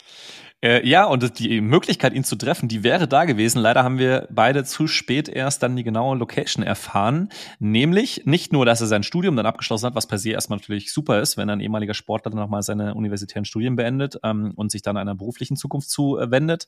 [0.64, 3.58] Äh, ja, und die Möglichkeit, ihn zu treffen, die wäre da gewesen.
[3.58, 7.28] Leider haben wir beide zu spät erst dann die genaue Location erfahren.
[7.58, 10.90] Nämlich nicht nur, dass er sein Studium dann abgeschlossen hat, was per se erstmal natürlich
[10.90, 14.80] super ist, wenn ein ehemaliger Sportler dann nochmal seine universitären Studien beendet ähm, und sich
[14.80, 16.66] dann einer beruflichen Zukunft zuwendet,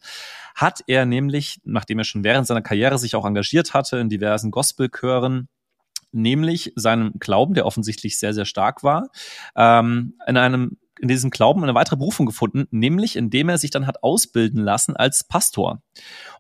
[0.55, 4.51] hat er nämlich, nachdem er schon während seiner Karriere sich auch engagiert hatte in diversen
[4.51, 5.49] Gospelchören,
[6.13, 9.09] nämlich seinem Glauben, der offensichtlich sehr, sehr stark war,
[9.57, 13.87] ähm, in einem in diesem Glauben eine weitere Berufung gefunden, nämlich indem er sich dann
[13.87, 15.83] hat ausbilden lassen als Pastor.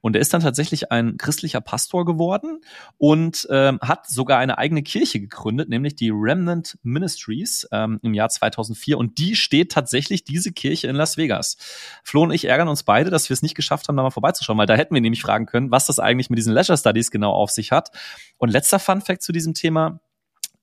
[0.01, 2.61] Und er ist dann tatsächlich ein christlicher Pastor geworden
[2.97, 8.29] und ähm, hat sogar eine eigene Kirche gegründet, nämlich die Remnant Ministries ähm, im Jahr
[8.29, 8.99] 2004.
[8.99, 11.57] Und die steht tatsächlich, diese Kirche in Las Vegas.
[12.03, 14.59] Flo und ich ärgern uns beide, dass wir es nicht geschafft haben, da mal vorbeizuschauen,
[14.59, 17.33] weil da hätten wir nämlich fragen können, was das eigentlich mit diesen Leisure Studies genau
[17.33, 17.91] auf sich hat.
[18.39, 20.01] Und letzter Fun Fact zu diesem Thema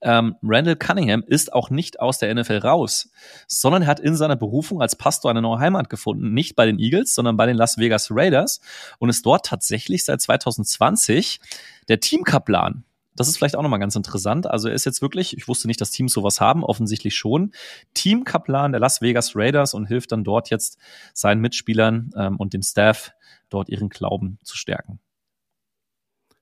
[0.03, 3.09] ähm, Randall Cunningham ist auch nicht aus der NFL raus,
[3.47, 6.33] sondern er hat in seiner Berufung als Pastor eine neue Heimat gefunden.
[6.33, 8.61] Nicht bei den Eagles, sondern bei den Las Vegas Raiders
[8.99, 11.39] und ist dort tatsächlich seit 2020
[11.87, 12.83] der Teamkaplan.
[13.15, 14.47] Das ist vielleicht auch nochmal ganz interessant.
[14.47, 17.51] Also er ist jetzt wirklich, ich wusste nicht, dass Teams sowas haben, offensichtlich schon,
[17.93, 20.77] Teamkaplan der Las Vegas Raiders und hilft dann dort jetzt
[21.13, 23.11] seinen Mitspielern ähm, und dem Staff,
[23.49, 24.99] dort ihren Glauben zu stärken.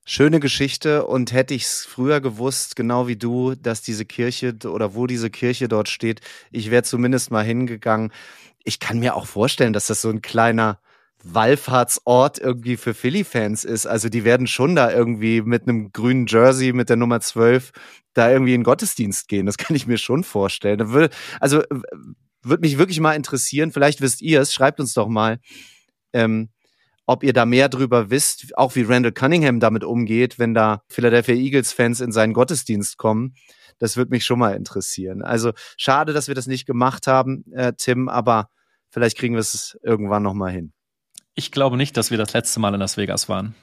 [0.04, 4.94] Schöne Geschichte und hätte ich es früher gewusst, genau wie du, dass diese Kirche oder
[4.94, 8.12] wo diese Kirche dort steht, ich wäre zumindest mal hingegangen.
[8.64, 10.80] Ich kann mir auch vorstellen, dass das so ein kleiner
[11.22, 13.86] Wallfahrtsort irgendwie für Philly-Fans ist.
[13.86, 17.70] Also die werden schon da irgendwie mit einem grünen Jersey mit der Nummer 12
[18.12, 19.46] da irgendwie in Gottesdienst gehen.
[19.46, 21.10] Das kann ich mir schon vorstellen.
[21.40, 21.62] Also
[22.42, 23.70] würde mich wirklich mal interessieren.
[23.70, 24.52] Vielleicht wisst ihr es.
[24.52, 25.38] Schreibt uns doch mal.
[26.12, 26.48] Ähm,
[27.12, 31.34] ob ihr da mehr drüber wisst, auch wie Randall Cunningham damit umgeht, wenn da Philadelphia
[31.34, 33.34] Eagles-Fans in seinen Gottesdienst kommen.
[33.78, 35.22] Das würde mich schon mal interessieren.
[35.22, 38.48] Also schade, dass wir das nicht gemacht haben, äh, Tim, aber
[38.90, 40.72] vielleicht kriegen wir es irgendwann nochmal hin.
[41.34, 43.54] Ich glaube nicht, dass wir das letzte Mal in Las Vegas waren.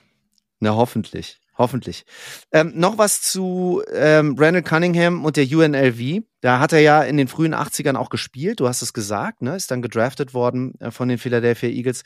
[0.59, 1.39] Na, hoffentlich.
[1.57, 2.05] Hoffentlich.
[2.53, 6.23] Ähm, noch was zu ähm, Randall Cunningham und der UNLV.
[6.39, 8.61] Da hat er ja in den frühen 80ern auch gespielt.
[8.61, 9.57] Du hast es gesagt, ne?
[9.57, 12.03] Ist dann gedraftet worden äh, von den Philadelphia Eagles.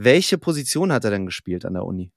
[0.00, 2.12] Welche Position hat er denn gespielt an der Uni?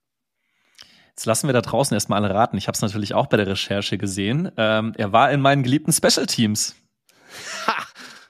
[1.09, 2.55] Jetzt lassen wir da draußen erstmal alle raten.
[2.55, 4.51] Ich habe es natürlich auch bei der Recherche gesehen.
[4.55, 6.75] Ähm, er war in meinen geliebten Special Teams.
[7.65, 7.83] Ha,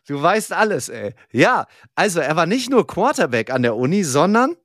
[0.08, 1.16] du weißt alles, ey.
[1.34, 4.56] Ja, also er war nicht nur Quarterback an der Uni, sondern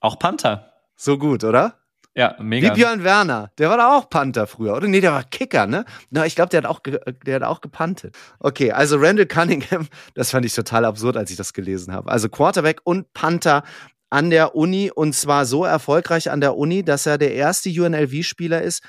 [0.00, 0.72] auch Panther.
[0.96, 1.79] So gut, oder?
[2.20, 2.68] Ja, mega.
[2.68, 3.50] Wie Björn Werner.
[3.56, 4.86] Der war da auch Panther früher, oder?
[4.86, 5.86] Nee, der war Kicker, ne?
[6.10, 6.80] Na, ich glaube, der hat auch,
[7.24, 8.14] der hat auch gepantet.
[8.40, 12.10] Okay, also Randall Cunningham, das fand ich total absurd, als ich das gelesen habe.
[12.10, 13.62] Also Quarterback und Panther
[14.10, 18.60] an der Uni und zwar so erfolgreich an der Uni, dass er der erste UNLV-Spieler
[18.60, 18.82] ist,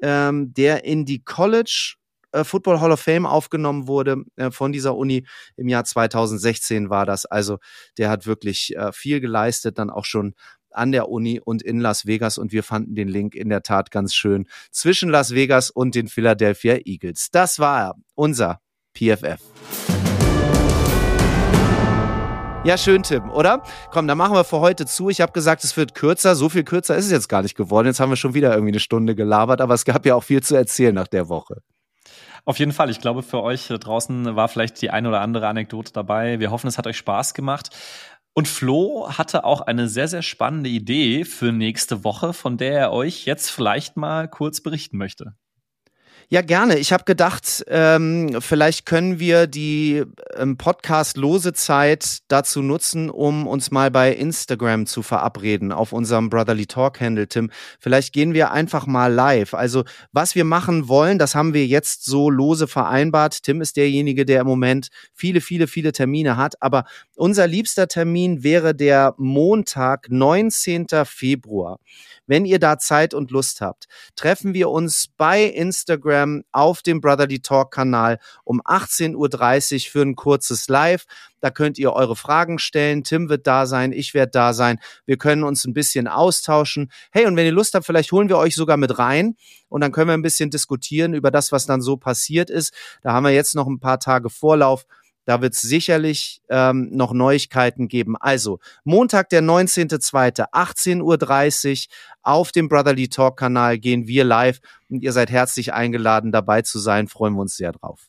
[0.00, 1.96] ähm, der in die College
[2.32, 5.26] äh, Football Hall of Fame aufgenommen wurde äh, von dieser Uni.
[5.56, 7.26] Im Jahr 2016 war das.
[7.26, 7.58] Also
[7.96, 10.34] der hat wirklich äh, viel geleistet, dann auch schon
[10.78, 13.90] an der Uni und in Las Vegas und wir fanden den Link in der Tat
[13.90, 17.28] ganz schön zwischen Las Vegas und den Philadelphia Eagles.
[17.30, 18.60] Das war unser
[18.96, 19.40] PFF.
[22.64, 23.62] Ja, schön, Tim, oder?
[23.92, 25.08] Komm, dann machen wir für heute zu.
[25.08, 26.34] Ich habe gesagt, es wird kürzer.
[26.34, 27.86] So viel kürzer ist es jetzt gar nicht geworden.
[27.86, 30.42] Jetzt haben wir schon wieder irgendwie eine Stunde gelabert, aber es gab ja auch viel
[30.42, 31.62] zu erzählen nach der Woche.
[32.44, 32.90] Auf jeden Fall.
[32.90, 36.40] Ich glaube, für euch draußen war vielleicht die eine oder andere Anekdote dabei.
[36.40, 37.70] Wir hoffen, es hat euch Spaß gemacht.
[38.38, 42.92] Und Flo hatte auch eine sehr, sehr spannende Idee für nächste Woche, von der er
[42.92, 45.34] euch jetzt vielleicht mal kurz berichten möchte.
[46.30, 46.76] Ja, gerne.
[46.78, 50.04] Ich habe gedacht, ähm, vielleicht können wir die
[50.36, 56.66] ähm, Podcast-lose Zeit dazu nutzen, um uns mal bei Instagram zu verabreden, auf unserem Brotherly
[56.66, 57.50] Talk-Handle, Tim.
[57.80, 59.54] Vielleicht gehen wir einfach mal live.
[59.54, 63.42] Also, was wir machen wollen, das haben wir jetzt so lose vereinbart.
[63.42, 66.60] Tim ist derjenige, der im Moment viele, viele, viele Termine hat.
[66.60, 66.84] Aber
[67.16, 70.88] unser liebster Termin wäre der Montag, 19.
[71.06, 71.78] Februar.
[72.28, 77.40] Wenn ihr da Zeit und Lust habt, treffen wir uns bei Instagram auf dem Brotherly
[77.40, 81.06] Talk Kanal um 18.30 Uhr für ein kurzes Live.
[81.40, 83.02] Da könnt ihr eure Fragen stellen.
[83.02, 84.78] Tim wird da sein, ich werde da sein.
[85.06, 86.92] Wir können uns ein bisschen austauschen.
[87.12, 89.34] Hey, und wenn ihr Lust habt, vielleicht holen wir euch sogar mit rein
[89.68, 92.74] und dann können wir ein bisschen diskutieren über das, was dann so passiert ist.
[93.02, 94.84] Da haben wir jetzt noch ein paar Tage Vorlauf.
[95.28, 98.16] Da wird es sicherlich ähm, noch Neuigkeiten geben.
[98.16, 104.58] Also Montag, der 19.02., 18.30 Uhr auf dem Brotherly Talk Kanal gehen wir live
[104.88, 107.08] und ihr seid herzlich eingeladen, dabei zu sein.
[107.08, 108.08] Freuen wir uns sehr drauf.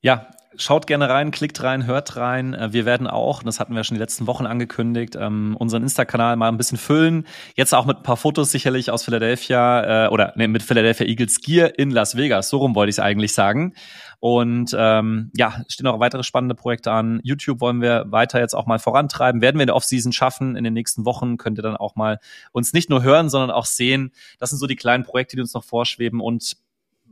[0.00, 2.54] Ja, Schaut gerne rein, klickt rein, hört rein.
[2.54, 6.36] Äh, wir werden auch, das hatten wir schon die letzten Wochen angekündigt, ähm, unseren Insta-Kanal
[6.36, 7.26] mal ein bisschen füllen.
[7.56, 11.40] Jetzt auch mit ein paar Fotos sicherlich aus Philadelphia äh, oder nee, mit Philadelphia Eagles
[11.40, 12.48] Gear in Las Vegas.
[12.48, 13.74] So rum wollte ich es eigentlich sagen.
[14.20, 17.20] Und ähm, ja, stehen auch weitere spannende Projekte an.
[17.24, 19.42] YouTube wollen wir weiter jetzt auch mal vorantreiben.
[19.42, 20.56] Werden wir in der Offseason schaffen.
[20.56, 22.18] In den nächsten Wochen könnt ihr dann auch mal
[22.52, 24.12] uns nicht nur hören, sondern auch sehen.
[24.38, 26.20] Das sind so die kleinen Projekte, die uns noch vorschweben.
[26.20, 26.56] Und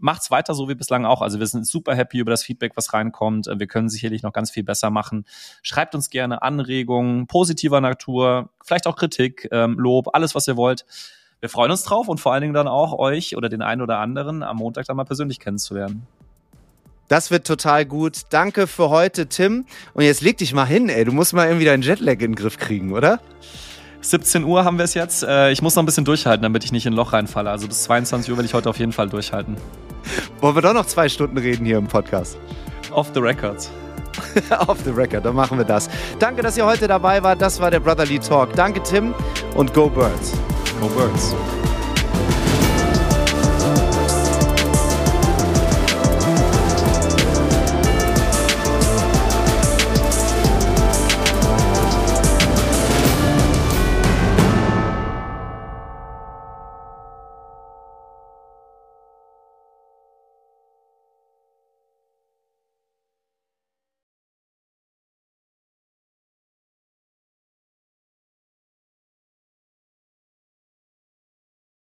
[0.02, 1.22] macht's weiter so wie bislang auch.
[1.22, 3.46] Also wir sind super happy über das Feedback, was reinkommt.
[3.46, 5.24] Wir können sicherlich noch ganz viel besser machen.
[5.62, 10.84] Schreibt uns gerne Anregungen positiver Natur, vielleicht auch Kritik, ähm, Lob, alles, was ihr wollt.
[11.40, 13.98] Wir freuen uns drauf und vor allen Dingen dann auch euch oder den einen oder
[13.98, 16.06] anderen am Montag dann mal persönlich kennenzulernen.
[17.08, 18.22] Das wird total gut.
[18.30, 19.66] Danke für heute, Tim.
[19.92, 21.04] Und jetzt leg dich mal hin, ey.
[21.04, 23.20] Du musst mal irgendwie deinen Jetlag in den Griff kriegen, oder?
[24.02, 25.22] 17 Uhr haben wir es jetzt.
[25.22, 27.50] Äh, ich muss noch ein bisschen durchhalten, damit ich nicht in ein Loch reinfalle.
[27.50, 29.56] Also bis 22 Uhr will ich heute auf jeden Fall durchhalten.
[30.40, 32.36] Wollen wir doch noch zwei Stunden reden hier im Podcast?
[32.90, 33.70] Off the records.
[34.66, 35.88] Off the record, dann machen wir das.
[36.18, 37.40] Danke, dass ihr heute dabei wart.
[37.40, 38.52] Das war der Brotherly Talk.
[38.54, 39.14] Danke, Tim
[39.54, 40.32] und Go Birds.
[40.80, 41.34] Go Birds.